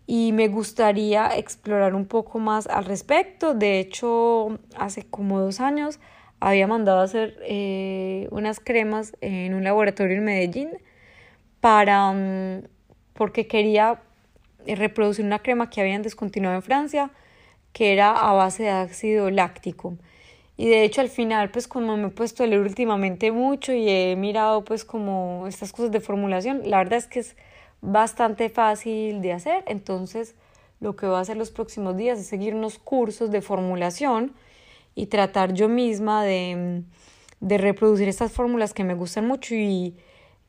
y 0.04 0.32
me 0.32 0.48
gustaría 0.48 1.28
explorar 1.38 1.94
un 1.94 2.06
poco 2.06 2.40
más 2.40 2.66
al 2.66 2.84
respecto. 2.84 3.54
De 3.54 3.78
hecho, 3.78 4.58
hace 4.76 5.04
como 5.04 5.38
dos 5.38 5.60
años 5.60 6.00
había 6.40 6.66
mandado 6.66 6.98
a 7.02 7.04
hacer 7.04 7.38
eh, 7.46 8.26
unas 8.32 8.58
cremas 8.58 9.12
en 9.20 9.54
un 9.54 9.62
laboratorio 9.62 10.16
en 10.16 10.24
Medellín 10.24 10.70
para 11.60 12.12
mm, 12.12 12.64
porque 13.12 13.46
quería 13.46 14.02
reproducir 14.66 15.24
una 15.24 15.38
crema 15.38 15.70
que 15.70 15.80
habían 15.80 16.02
descontinuado 16.02 16.56
en 16.56 16.62
Francia 16.62 17.12
que 17.72 17.92
era 17.92 18.10
a 18.10 18.32
base 18.32 18.64
de 18.64 18.70
ácido 18.70 19.30
láctico. 19.30 19.98
Y 20.56 20.68
de 20.68 20.84
hecho 20.84 21.00
al 21.00 21.08
final, 21.08 21.50
pues 21.50 21.66
como 21.66 21.96
me 21.96 22.08
he 22.08 22.10
puesto 22.10 22.44
a 22.44 22.46
leer 22.46 22.60
últimamente 22.60 23.32
mucho 23.32 23.72
y 23.72 23.88
he 23.88 24.16
mirado 24.16 24.64
pues 24.64 24.84
como 24.84 25.46
estas 25.48 25.72
cosas 25.72 25.90
de 25.90 26.00
formulación, 26.00 26.62
la 26.64 26.78
verdad 26.78 26.98
es 26.98 27.06
que 27.06 27.20
es 27.20 27.36
bastante 27.80 28.48
fácil 28.50 29.20
de 29.20 29.32
hacer. 29.32 29.64
Entonces 29.66 30.34
lo 30.80 30.96
que 30.96 31.06
voy 31.06 31.16
a 31.16 31.20
hacer 31.20 31.36
los 31.36 31.50
próximos 31.50 31.96
días 31.96 32.18
es 32.18 32.26
seguir 32.26 32.54
unos 32.54 32.78
cursos 32.78 33.30
de 33.30 33.40
formulación 33.42 34.32
y 34.94 35.06
tratar 35.06 35.54
yo 35.54 35.68
misma 35.68 36.24
de, 36.24 36.82
de 37.40 37.58
reproducir 37.58 38.08
estas 38.08 38.32
fórmulas 38.32 38.74
que 38.74 38.84
me 38.84 38.94
gustan 38.94 39.26
mucho 39.26 39.54
y 39.56 39.96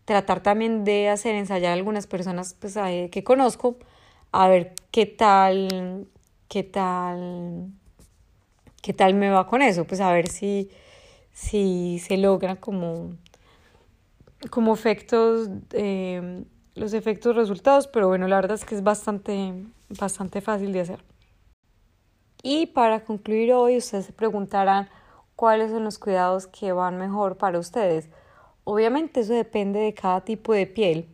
tratar 0.06 0.42
también 0.44 0.84
de 0.84 1.10
hacer 1.10 1.34
ensayar 1.34 1.72
a 1.72 1.74
algunas 1.74 2.06
personas 2.06 2.56
pues, 2.60 2.76
que 3.12 3.24
conozco 3.24 3.78
a 4.32 4.48
ver 4.48 4.74
qué 4.92 5.08
tal, 5.08 6.08
qué 6.48 6.64
tal 6.64 7.72
qué 8.86 8.94
tal 8.94 9.16
me 9.16 9.32
va 9.32 9.48
con 9.48 9.64
eso, 9.64 9.86
pues 9.86 10.00
a 10.00 10.12
ver 10.12 10.28
si, 10.28 10.70
si 11.34 11.98
se 11.98 12.18
logran 12.18 12.56
como, 12.56 13.16
como 14.52 14.76
efectos, 14.76 15.50
eh, 15.72 16.44
los 16.76 16.94
efectos 16.94 17.36
resultados, 17.36 17.88
pero 17.88 18.08
bueno, 18.10 18.28
la 18.28 18.36
verdad 18.36 18.54
es 18.54 18.64
que 18.64 18.76
es 18.76 18.84
bastante, 18.84 19.56
bastante 19.90 20.40
fácil 20.40 20.72
de 20.72 20.82
hacer. 20.82 21.04
Y 22.44 22.68
para 22.68 23.04
concluir 23.04 23.54
hoy, 23.54 23.78
ustedes 23.78 24.06
se 24.06 24.14
preguntarán 24.14 24.88
cuáles 25.36 25.72
son 25.72 25.84
los 25.84 25.98
cuidados 25.98 26.46
que 26.46 26.72
van 26.72 27.00
mejor 27.00 27.38
para 27.38 27.58
ustedes. 27.58 28.08
Obviamente 28.66 29.22
eso 29.22 29.34
depende 29.34 29.80
de 29.80 29.96
cada 29.96 30.22
tipo 30.22 30.54
de 30.54 30.68
piel, 30.68 31.08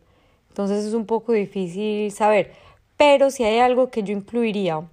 entonces 0.49 0.83
es 0.83 0.93
un 0.93 1.05
poco 1.05 1.31
difícil 1.31 2.11
saber, 2.11 2.51
pero 2.97 3.31
si 3.31 3.45
hay 3.45 3.59
algo 3.59 3.89
que 3.91 4.03
yo 4.03 4.11
incluiría 4.11 4.83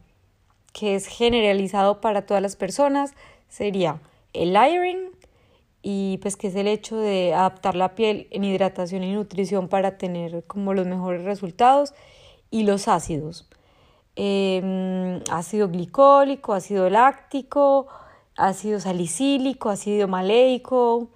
que 0.78 0.94
es 0.94 1.08
generalizado 1.08 2.00
para 2.00 2.24
todas 2.24 2.40
las 2.40 2.54
personas 2.54 3.12
sería 3.48 4.00
el 4.32 4.52
layering 4.52 5.10
y 5.82 6.18
pues 6.22 6.36
que 6.36 6.46
es 6.48 6.54
el 6.54 6.68
hecho 6.68 6.96
de 6.98 7.34
adaptar 7.34 7.74
la 7.74 7.96
piel 7.96 8.28
en 8.30 8.44
hidratación 8.44 9.02
y 9.02 9.12
nutrición 9.12 9.66
para 9.66 9.98
tener 9.98 10.44
como 10.46 10.74
los 10.74 10.86
mejores 10.86 11.24
resultados 11.24 11.94
y 12.52 12.62
los 12.62 12.86
ácidos. 12.86 13.48
Em, 14.14 15.20
ácido 15.30 15.68
glicólico 15.68 16.52
ácido 16.52 16.88
láctico 16.90 17.88
ácido 18.36 18.78
salicílico 18.78 19.70
ácido 19.70 20.06
maleico 20.06 21.08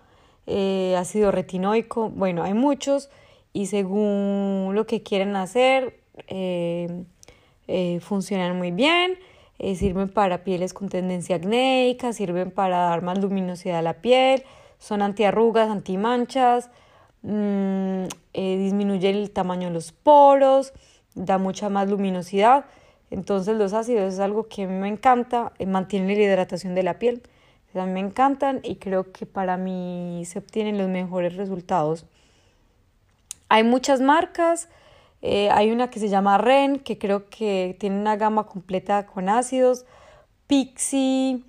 eh, 0.46 0.96
ácido 0.96 1.31
retinoico 1.31 2.11
bueno 2.11 2.42
hay 2.42 2.55
muchos 2.55 3.11
y 3.53 3.66
según 3.66 4.70
lo 4.75 4.87
que 4.87 5.03
quieren 5.03 5.35
hacer 5.37 6.01
em, 6.27 7.07
eh, 7.68 7.98
funcionan 8.01 8.57
muy 8.57 8.70
bien 8.70 9.18
eh, 9.62 9.77
sirven 9.77 10.09
para 10.09 10.44
pieles 10.44 10.75
con 10.75 10.88
tendencia 10.88 11.37
acnéica, 11.37 12.12
sirven 12.12 12.51
para 12.51 12.79
dar 12.79 13.03
más 13.03 13.18
luminosidad 13.18 13.79
a 13.79 13.83
la 13.83 13.94
piel, 13.94 14.42
son 14.79 15.01
antiarrugas, 15.03 15.70
antimanchas, 15.70 16.68
mmm, 17.22 18.05
disminuyen 18.35 19.16
el 19.16 19.31
tamaño 19.31 19.68
de 19.68 19.75
los 19.75 19.92
poros, 19.92 20.72
da 21.14 21.38
mucha 21.38 21.68
más 21.68 21.88
luminosidad. 21.88 22.64
Entonces 23.11 23.57
los 23.57 23.72
ácidos 23.72 24.14
es 24.14 24.20
algo 24.20 24.48
que 24.48 24.66
me 24.66 24.88
encanta, 24.88 25.53
eh, 25.59 25.66
mantiene 25.66 26.16
la 26.16 26.22
hidratación 26.22 26.75
de 26.75 26.83
la 26.83 26.98
piel. 26.98 27.22
A 27.75 27.87
mí 27.87 27.92
me 27.92 28.01
encantan 28.01 28.61
y 28.62 28.77
creo 28.77 29.12
que 29.12 29.27
para 29.27 29.57
mí 29.57 30.25
se 30.27 30.40
obtienen 30.40 30.77
los 30.77 30.88
mejores 30.88 31.37
resultados. 31.37 32.05
Hay 33.48 33.64
muchas 33.64 34.01
marcas, 34.01 34.68
eh, 35.22 35.50
hay 35.50 35.70
una 35.70 35.88
que 35.88 36.00
se 36.00 36.08
llama 36.08 36.37
Ren, 36.37 36.80
que 36.80 36.98
creo 36.98 37.30
que 37.30 37.76
tiene 37.78 37.98
una 37.98 38.16
gama 38.16 38.44
completa 38.46 39.06
con 39.06 39.28
ácidos. 39.28 39.87
Pixie, 40.48 41.44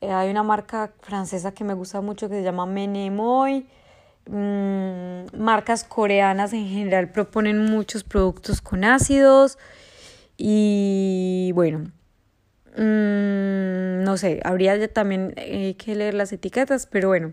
eh, 0.00 0.10
hay 0.10 0.30
una 0.30 0.42
marca 0.42 0.92
francesa 1.02 1.52
que 1.52 1.62
me 1.62 1.74
gusta 1.74 2.00
mucho 2.00 2.28
que 2.30 2.36
se 2.36 2.42
llama 2.42 2.64
Menemoy. 2.64 3.66
Mm, 4.30 5.36
marcas 5.38 5.84
coreanas 5.84 6.52
en 6.52 6.68
general 6.68 7.10
proponen 7.12 7.64
muchos 7.66 8.02
productos 8.02 8.62
con 8.62 8.84
ácidos. 8.84 9.58
Y 10.38 11.52
bueno, 11.54 11.90
mm, 12.76 14.04
no 14.04 14.16
sé, 14.16 14.40
habría 14.44 14.88
también 14.92 15.34
eh, 15.36 15.76
que 15.76 15.94
leer 15.94 16.14
las 16.14 16.32
etiquetas, 16.32 16.86
pero 16.86 17.08
bueno, 17.08 17.32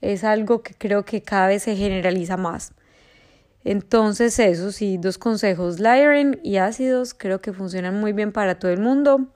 es 0.00 0.24
algo 0.24 0.62
que 0.62 0.74
creo 0.74 1.04
que 1.04 1.22
cada 1.22 1.48
vez 1.48 1.64
se 1.64 1.76
generaliza 1.76 2.36
más. 2.36 2.72
Entonces, 3.68 4.38
eso 4.38 4.70
sí, 4.70 4.96
dos 4.96 5.18
consejos, 5.18 5.80
Lyren 5.80 6.38
y 6.44 6.58
ácidos, 6.58 7.14
creo 7.14 7.40
que 7.40 7.52
funcionan 7.52 7.98
muy 7.98 8.12
bien 8.12 8.30
para 8.30 8.60
todo 8.60 8.70
el 8.70 8.78
mundo. 8.78 9.26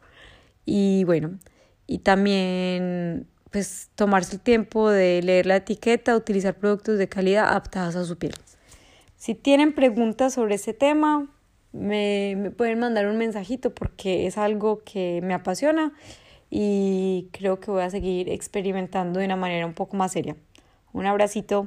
Y 0.64 1.02
bueno, 1.02 1.40
y 1.88 1.98
también 1.98 3.26
pues 3.50 3.90
tomarse 3.96 4.36
el 4.36 4.40
tiempo 4.40 4.88
de 4.88 5.20
leer 5.20 5.46
la 5.46 5.56
etiqueta, 5.56 6.14
utilizar 6.14 6.54
productos 6.54 6.96
de 6.96 7.08
calidad 7.08 7.48
adaptados 7.48 7.96
a 7.96 8.04
su 8.04 8.18
piel. 8.18 8.34
Si 9.16 9.34
tienen 9.34 9.74
preguntas 9.74 10.34
sobre 10.34 10.54
ese 10.54 10.74
tema, 10.74 11.26
me, 11.72 12.36
me 12.36 12.52
pueden 12.52 12.78
mandar 12.78 13.08
un 13.08 13.18
mensajito 13.18 13.74
porque 13.74 14.28
es 14.28 14.38
algo 14.38 14.82
que 14.84 15.18
me 15.24 15.34
apasiona 15.34 15.92
y 16.50 17.30
creo 17.32 17.58
que 17.58 17.72
voy 17.72 17.82
a 17.82 17.90
seguir 17.90 18.28
experimentando 18.28 19.18
de 19.18 19.26
una 19.26 19.34
manera 19.34 19.66
un 19.66 19.74
poco 19.74 19.96
más 19.96 20.12
seria. 20.12 20.36
Un 20.92 21.06
abracito. 21.06 21.66